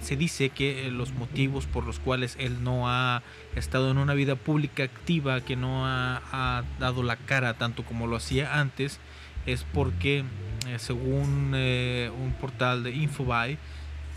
se 0.00 0.16
dice 0.16 0.48
que 0.48 0.90
los 0.90 1.12
motivos 1.12 1.66
por 1.66 1.84
los 1.84 2.00
cuales 2.00 2.34
él 2.40 2.64
no 2.64 2.88
ha 2.88 3.22
estado 3.54 3.92
en 3.92 3.98
una 3.98 4.12
vida 4.14 4.34
pública 4.34 4.82
activa, 4.82 5.42
que 5.42 5.54
no 5.54 5.86
ha 5.86 6.64
dado 6.80 7.04
la 7.04 7.14
cara 7.14 7.54
tanto 7.54 7.84
como 7.84 8.08
lo 8.08 8.16
hacía 8.16 8.58
antes, 8.58 8.98
es 9.46 9.64
porque 9.72 10.24
eh, 10.66 10.78
según 10.78 11.52
eh, 11.54 12.10
un 12.22 12.32
portal 12.32 12.82
de 12.84 12.92
Infobae 12.92 13.58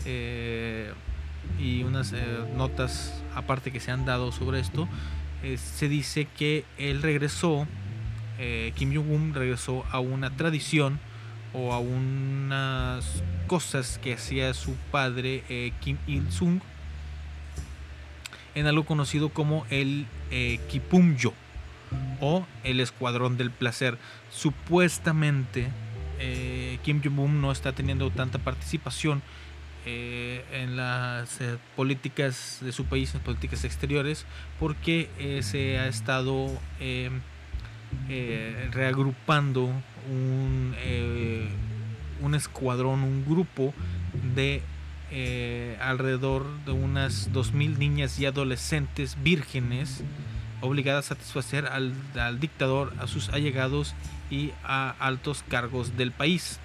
eh, 0.04 0.92
y 1.58 1.82
unas 1.82 2.14
notas 2.56 3.22
aparte 3.34 3.70
que 3.70 3.80
se 3.80 3.90
han 3.90 4.04
dado 4.04 4.32
sobre 4.32 4.60
esto, 4.60 4.88
se 5.56 5.88
dice 5.88 6.26
que 6.36 6.64
él 6.78 7.00
regresó, 7.00 7.66
Kim 8.74 8.94
Jong-un 8.94 9.34
regresó 9.34 9.84
a 9.90 10.00
una 10.00 10.30
tradición 10.30 10.98
o 11.54 11.72
a 11.72 11.78
unas 11.78 13.22
cosas 13.46 13.98
que 14.02 14.14
hacía 14.14 14.52
su 14.52 14.74
padre 14.90 15.72
Kim 15.80 15.96
Il-sung 16.06 16.60
en 18.54 18.66
algo 18.66 18.84
conocido 18.84 19.28
como 19.28 19.64
el 19.70 20.06
Kipumyo 20.68 21.32
o 22.20 22.44
el 22.64 22.80
Escuadrón 22.80 23.36
del 23.36 23.52
Placer. 23.52 23.96
Supuestamente 24.30 25.68
Kim 26.88 27.02
Jong-un 27.04 27.42
no 27.42 27.52
está 27.52 27.72
teniendo 27.72 28.10
tanta 28.10 28.38
participación 28.38 29.20
eh, 29.84 30.42
en 30.52 30.74
las 30.78 31.38
eh, 31.42 31.58
políticas 31.76 32.60
de 32.62 32.72
su 32.72 32.86
país, 32.86 33.14
en 33.14 33.20
políticas 33.20 33.64
exteriores, 33.64 34.24
porque 34.58 35.10
eh, 35.18 35.42
se 35.42 35.78
ha 35.78 35.86
estado 35.86 36.48
eh, 36.80 37.10
reagrupando 38.72 39.70
un, 40.10 40.74
escuadrón, 42.34 43.02
un 43.02 43.22
grupo 43.26 43.74
de 44.34 44.62
alrededor 45.82 46.46
de 46.64 46.72
unas 46.72 47.30
2.000 47.32 47.76
niñas 47.76 48.18
y 48.18 48.24
adolescentes 48.24 49.22
vírgenes 49.22 50.02
obligadas 50.62 51.04
a 51.06 51.08
satisfacer 51.16 51.66
al 51.66 52.40
dictador, 52.40 52.94
a 52.98 53.06
sus 53.06 53.28
allegados 53.28 53.94
y 54.30 54.52
a 54.64 54.94
altos 54.98 55.44
cargos 55.46 55.98
del 55.98 56.12
país. 56.12 56.58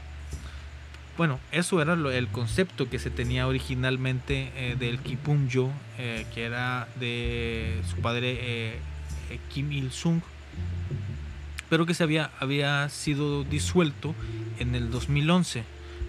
Bueno, 1.16 1.40
eso 1.52 1.80
era 1.80 1.94
el 1.94 2.28
concepto 2.30 2.90
que 2.90 2.98
se 2.98 3.12
tenía 3.12 3.48
originalmente 3.48 4.52
eh, 4.56 4.76
del 4.80 4.98
Kipumyo, 4.98 5.70
eh, 6.00 6.26
que 6.34 6.44
era 6.44 6.88
de 7.00 7.80
su 7.88 7.98
padre 7.98 8.32
eh, 8.32 8.80
eh, 9.30 9.40
Kim 9.54 9.72
Il-sung, 9.72 10.22
pero 11.70 11.86
que 11.86 11.94
se 11.94 12.04
había, 12.04 12.90
sido 12.90 13.44
disuelto 13.44 14.16
en 14.58 14.74
el 14.74 14.90
2011. 14.90 15.64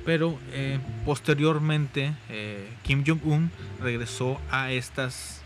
Pero 0.06 0.38
eh, 0.52 0.78
posteriormente 1.06 2.12
Kim 2.82 3.04
Jong-un 3.06 3.50
regresó 3.80 4.38
a 4.50 4.70
estas 4.70 5.40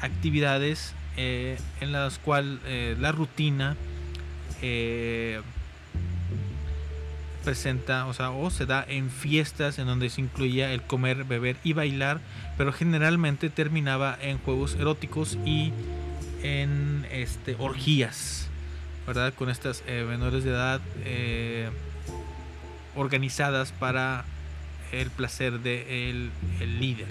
actividades 0.00 0.94
en 1.16 1.90
las 1.90 2.20
cuales 2.20 2.60
la 3.00 3.10
rutina 3.10 3.76
presenta, 7.44 8.06
o 8.06 8.14
sea, 8.14 8.30
o 8.30 8.50
se 8.50 8.66
da 8.66 8.84
en 8.86 9.10
fiestas 9.10 9.78
en 9.78 9.86
donde 9.86 10.10
se 10.10 10.20
incluía 10.20 10.72
el 10.72 10.82
comer, 10.82 11.24
beber 11.24 11.56
y 11.64 11.72
bailar, 11.72 12.20
pero 12.56 12.72
generalmente 12.72 13.50
terminaba 13.50 14.18
en 14.20 14.38
juegos 14.38 14.74
eróticos 14.74 15.38
y 15.44 15.72
en 16.42 17.06
este 17.10 17.56
orgías, 17.58 18.48
¿verdad? 19.06 19.34
Con 19.34 19.50
estas 19.50 19.82
eh, 19.86 20.04
menores 20.08 20.44
de 20.44 20.50
edad 20.50 20.80
eh, 21.04 21.70
organizadas 22.94 23.72
para 23.72 24.24
el 24.92 25.10
placer 25.10 25.60
de 25.60 26.10
el, 26.10 26.80
líder 26.80 27.08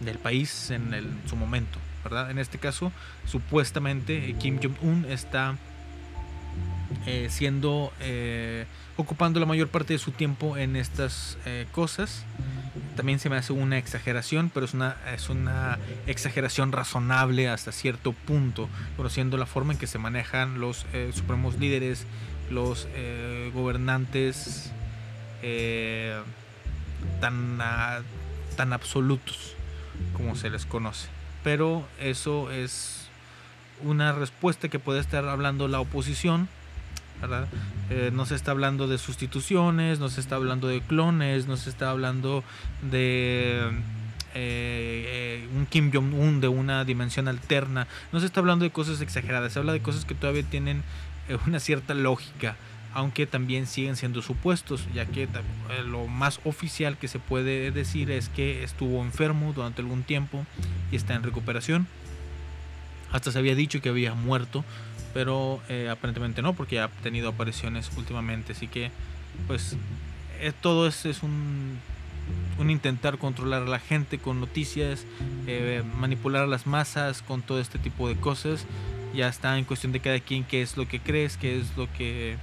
del 0.00 0.18
país 0.18 0.70
en, 0.70 0.94
en 0.94 1.20
su 1.28 1.36
momento, 1.36 1.78
¿verdad? 2.04 2.30
En 2.30 2.38
este 2.38 2.58
caso, 2.58 2.92
supuestamente 3.26 4.30
eh, 4.30 4.34
Kim 4.38 4.58
Jong-un 4.62 5.06
está 5.08 5.56
eh, 7.06 7.28
siendo 7.30 7.92
eh, 8.00 8.66
ocupando 9.00 9.40
la 9.40 9.46
mayor 9.46 9.68
parte 9.68 9.94
de 9.94 9.98
su 9.98 10.12
tiempo 10.12 10.56
en 10.56 10.76
estas 10.76 11.38
eh, 11.46 11.66
cosas. 11.72 12.24
También 12.96 13.18
se 13.18 13.30
me 13.30 13.36
hace 13.36 13.52
una 13.52 13.78
exageración, 13.78 14.50
pero 14.52 14.66
es 14.66 14.74
una, 14.74 14.96
es 15.12 15.28
una 15.28 15.78
exageración 16.06 16.72
razonable 16.72 17.48
hasta 17.48 17.72
cierto 17.72 18.12
punto, 18.12 18.68
conociendo 18.96 19.36
la 19.36 19.46
forma 19.46 19.72
en 19.72 19.78
que 19.78 19.86
se 19.86 19.98
manejan 19.98 20.60
los 20.60 20.86
eh, 20.92 21.10
supremos 21.14 21.58
líderes, 21.58 22.06
los 22.50 22.86
eh, 22.94 23.50
gobernantes 23.54 24.70
tan, 27.20 27.58
ah, 27.60 28.00
tan 28.56 28.72
absolutos 28.74 29.54
como 30.12 30.36
se 30.36 30.50
les 30.50 30.66
conoce. 30.66 31.08
Pero 31.42 31.86
eso 31.98 32.50
es 32.50 33.08
una 33.82 34.12
respuesta 34.12 34.68
que 34.68 34.78
puede 34.78 35.00
estar 35.00 35.26
hablando 35.26 35.68
la 35.68 35.80
oposición. 35.80 36.48
Eh, 37.90 38.10
no 38.12 38.24
se 38.24 38.34
está 38.34 38.52
hablando 38.52 38.86
de 38.86 38.98
sustituciones, 38.98 39.98
no 39.98 40.08
se 40.08 40.20
está 40.20 40.36
hablando 40.36 40.68
de 40.68 40.80
clones, 40.80 41.46
no 41.46 41.56
se 41.56 41.70
está 41.70 41.90
hablando 41.90 42.44
de 42.90 43.60
eh, 44.34 45.42
eh, 45.44 45.48
un 45.54 45.66
Kim 45.66 45.90
Jong-un 45.92 46.40
de 46.40 46.48
una 46.48 46.84
dimensión 46.84 47.28
alterna, 47.28 47.86
no 48.12 48.20
se 48.20 48.26
está 48.26 48.40
hablando 48.40 48.64
de 48.64 48.70
cosas 48.70 49.00
exageradas, 49.00 49.52
se 49.52 49.58
habla 49.58 49.72
de 49.72 49.82
cosas 49.82 50.04
que 50.04 50.14
todavía 50.14 50.44
tienen 50.44 50.82
una 51.46 51.60
cierta 51.60 51.94
lógica, 51.94 52.56
aunque 52.94 53.26
también 53.26 53.66
siguen 53.66 53.96
siendo 53.96 54.22
supuestos, 54.22 54.86
ya 54.94 55.06
que 55.06 55.28
lo 55.86 56.06
más 56.06 56.40
oficial 56.44 56.96
que 56.96 57.08
se 57.08 57.18
puede 57.18 57.70
decir 57.70 58.10
es 58.10 58.28
que 58.28 58.64
estuvo 58.64 59.02
enfermo 59.02 59.52
durante 59.52 59.82
algún 59.82 60.02
tiempo 60.02 60.44
y 60.90 60.96
está 60.96 61.14
en 61.14 61.22
recuperación. 61.22 61.86
Hasta 63.12 63.32
se 63.32 63.38
había 63.38 63.54
dicho 63.54 63.80
que 63.80 63.88
había 63.88 64.14
muerto, 64.14 64.64
pero 65.12 65.60
eh, 65.68 65.88
aparentemente 65.90 66.42
no, 66.42 66.54
porque 66.54 66.80
ha 66.80 66.88
tenido 66.88 67.28
apariciones 67.28 67.90
últimamente. 67.96 68.52
Así 68.52 68.68
que, 68.68 68.90
pues, 69.46 69.76
eh, 70.40 70.52
todo 70.60 70.86
es, 70.86 71.04
es 71.06 71.22
un, 71.22 71.78
intentar 72.58 73.18
controlar 73.18 73.62
a 73.62 73.66
la 73.66 73.78
gente 73.78 74.18
con 74.18 74.40
noticias, 74.40 75.04
eh, 75.46 75.82
manipular 75.98 76.44
a 76.44 76.46
las 76.46 76.66
masas 76.66 77.22
con 77.22 77.42
todo 77.42 77.60
este 77.60 77.78
tipo 77.78 78.08
de 78.08 78.16
cosas. 78.16 78.66
Ya 79.14 79.28
está 79.28 79.58
en 79.58 79.64
cuestión 79.64 79.92
de 79.92 80.00
cada 80.00 80.20
quien 80.20 80.44
qué 80.44 80.62
es 80.62 80.76
lo 80.76 80.86
que 80.86 81.00
crees, 81.00 81.36
qué 81.36 81.58
es 81.58 81.76
lo 81.76 81.92
que 81.92 82.36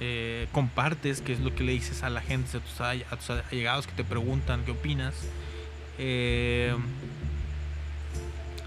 eh, 0.00 0.46
compartes, 0.52 1.20
qué 1.20 1.34
es 1.34 1.40
lo 1.40 1.54
que 1.54 1.64
le 1.64 1.72
dices 1.72 2.02
a 2.02 2.08
la 2.08 2.22
gente, 2.22 2.56
a 2.56 2.60
tus, 2.60 2.80
a 2.80 3.16
tus 3.16 3.30
allegados 3.30 3.86
que 3.86 3.92
te 3.92 4.04
preguntan 4.04 4.64
qué 4.64 4.70
opinas. 4.70 5.14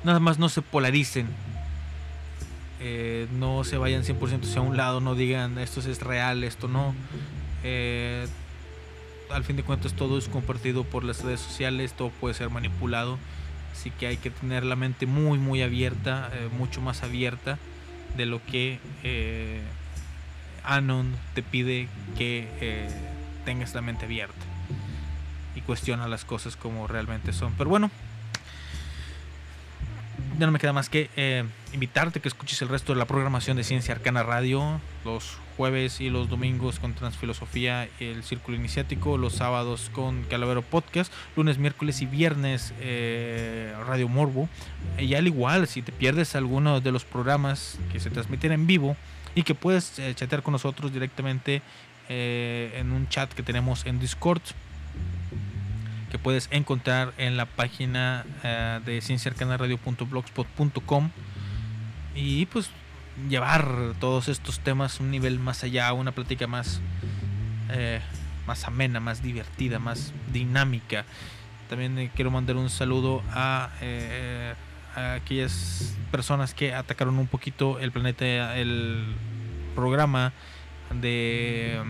Nada 0.03 0.19
más 0.19 0.38
no 0.38 0.49
se 0.49 0.61
polaricen. 0.61 1.28
Eh, 2.88 3.26
no 3.32 3.64
se 3.64 3.80
vayan 3.80 4.04
100% 4.04 4.44
hacia 4.44 4.62
un 4.62 4.78
lado, 4.78 5.02
no 5.02 5.16
digan 5.16 5.58
esto 5.58 5.80
es 5.80 6.02
real, 6.02 6.44
esto 6.44 6.68
no. 6.68 6.94
Eh, 7.64 8.28
al 9.32 9.44
fin 9.44 9.56
de 9.56 9.64
cuentas 9.64 9.94
todo 9.94 10.20
es 10.20 10.28
compartido 10.28 10.84
por 10.84 11.04
las 11.04 11.24
redes 11.24 11.40
sociales, 11.40 11.94
todo 11.94 12.12
puede 12.12 12.36
ser 12.36 12.52
manipulado. 12.52 13.18
Así 13.72 13.90
que 13.90 14.06
hay 14.06 14.18
que 14.18 14.30
tener 14.30 14.64
la 14.64 14.76
mente 14.76 15.08
muy 15.08 15.40
muy 15.40 15.64
abierta, 15.64 16.30
eh, 16.32 16.48
mucho 16.56 16.80
más 16.80 17.02
abierta 17.02 17.58
de 18.18 18.28
lo 18.28 18.46
que 18.46 18.78
Anon 20.64 21.16
te 21.34 21.42
pide 21.42 21.88
que 22.16 22.88
tengas 23.46 23.74
la 23.74 23.82
mente 23.82 24.06
abierta 24.06 24.46
y 25.56 25.62
cuestiona 25.62 26.08
las 26.08 26.24
cosas 26.24 26.56
como 26.56 26.86
realmente 26.86 27.34
son. 27.34 27.54
Pero 27.58 27.72
bueno, 27.72 27.90
ya 30.38 30.46
no 30.46 30.52
me 30.52 30.60
queda 30.60 30.74
más 30.74 30.90
que 30.90 31.10
eh, 31.16 31.44
invitarte 31.74 32.20
que 32.20 32.28
escuches 32.28 32.62
el 32.62 32.70
resto 32.70 32.94
de 32.94 33.00
la 33.00 33.06
programación 33.06 33.58
de 33.58 33.64
Ciencia 33.64 33.96
Arcana 33.96 34.24
Radio 34.24 34.80
los 35.04 35.38
jueves 35.56 36.02
y 36.02 36.10
los 36.10 36.30
domingos 36.30 36.80
con 36.80 36.94
Transfilosofía 36.94 37.88
y 38.00 38.06
el 38.06 38.24
Círculo 38.24 38.58
Iniciático, 38.58 39.18
los 39.18 39.34
sábados 39.34 39.90
con 39.94 40.24
Calavero 40.24 40.62
Podcast, 40.62 41.14
lunes, 41.36 41.58
miércoles 41.58 42.02
y 42.02 42.06
viernes 42.06 42.74
eh, 42.82 43.74
Radio 43.88 44.10
Morbo. 44.10 44.50
Y 44.98 45.14
al 45.16 45.28
igual, 45.28 45.68
si 45.68 45.82
te 45.82 45.92
pierdes 45.92 46.36
alguno 46.36 46.82
de 46.82 46.92
los 46.92 47.06
programas 47.06 47.78
que 47.92 48.00
se 48.00 48.10
transmiten 48.10 48.52
en 48.52 48.68
vivo 48.68 48.98
y 49.34 49.44
que 49.44 49.56
puedes 49.56 49.98
eh, 50.00 50.14
chatear 50.14 50.44
con 50.44 50.52
nosotros 50.52 50.92
directamente 50.92 51.62
eh, 52.10 52.74
en 52.78 52.92
un 52.92 53.08
chat 53.08 53.32
que 53.32 53.44
tenemos 53.44 53.86
en 53.86 54.00
Discord, 54.00 54.42
que 56.16 56.20
puedes 56.20 56.47
encontrar 56.49 57.13
en 57.18 57.36
la 57.36 57.45
página 57.45 58.26
eh, 58.41 58.80
de 58.86 59.01
cienciarcanaradio.blogspot.com 59.01 61.09
y 62.16 62.45
pues 62.45 62.70
llevar 63.28 63.68
todos 63.99 64.30
estos 64.30 64.61
temas 64.61 65.01
a 65.01 65.03
un 65.03 65.11
nivel 65.11 65.39
más 65.39 65.66
allá, 65.66 65.91
una 65.91 66.13
plática 66.13 66.47
más, 66.47 66.80
eh, 67.70 67.99
más 68.47 68.63
amena, 68.63 69.01
más 69.01 69.22
divertida, 69.22 69.78
más 69.78 70.13
dinámica. 70.32 71.03
También 71.68 71.99
eh, 71.99 72.09
quiero 72.16 72.32
mandar 72.32 72.55
un 72.55 72.70
saludo 72.70 73.22
a, 73.32 73.72
eh, 73.82 74.53
aquellas 74.95 75.97
personas 76.11 76.53
que 76.53 76.74
atacaron 76.74 77.20
un 77.20 77.28
poquito 77.28 77.78
el 77.80 77.91
planeta, 77.91 78.55
el 78.55 79.03
programa 79.76 80.32
de 80.93 81.84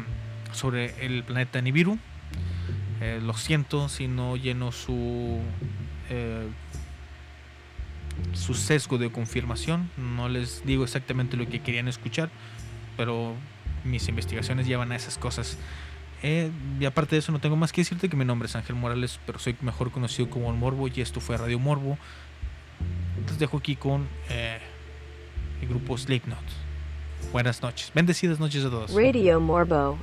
sobre 0.51 1.05
el 1.05 1.23
planeta 1.23 1.61
Nibiru. 1.61 1.99
Eh, 3.01 3.19
lo 3.21 3.33
siento 3.33 3.89
si 3.89 4.07
no 4.07 4.35
lleno 4.37 4.71
su 4.71 5.39
eh, 6.09 6.47
su 8.33 8.53
sesgo 8.53 8.97
de 8.97 9.11
confirmación. 9.11 9.89
No 9.97 10.29
les 10.29 10.65
digo 10.65 10.83
exactamente 10.83 11.37
lo 11.37 11.47
que 11.47 11.61
querían 11.61 11.87
escuchar, 11.87 12.29
pero 12.97 13.33
mis 13.83 14.07
investigaciones 14.07 14.67
llevan 14.67 14.91
a 14.91 14.95
esas 14.95 15.17
cosas. 15.17 15.57
Eh, 16.23 16.49
y 16.79 16.85
aparte 16.85 17.15
de 17.15 17.19
eso, 17.19 17.31
no 17.31 17.39
tengo 17.39 17.55
más 17.55 17.71
que 17.71 17.81
decirte 17.81 18.09
que 18.09 18.15
mi 18.15 18.25
nombre 18.25 18.47
es 18.47 18.55
Ángel 18.55 18.75
Morales, 18.75 19.19
pero 19.25 19.39
soy 19.39 19.55
mejor 19.61 19.91
conocido 19.91 20.29
como 20.29 20.49
el 20.49 20.57
Morbo 20.57 20.87
y 20.87 21.01
esto 21.01 21.19
fue 21.19 21.37
Radio 21.37 21.59
Morbo. 21.59 21.97
Les 23.27 23.37
dejo 23.37 23.57
aquí 23.57 23.75
con 23.75 24.07
eh, 24.29 24.59
el 25.61 25.67
grupo 25.67 25.97
Slipknot. 25.97 26.39
Buenas 27.31 27.61
noches, 27.61 27.91
bendecidas 27.93 28.39
noches 28.39 28.63
a 28.65 28.69
todos. 28.69 28.93
Radio 28.93 29.39
Morbo 29.39 29.97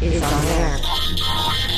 is 0.00 0.22
on. 0.22 1.75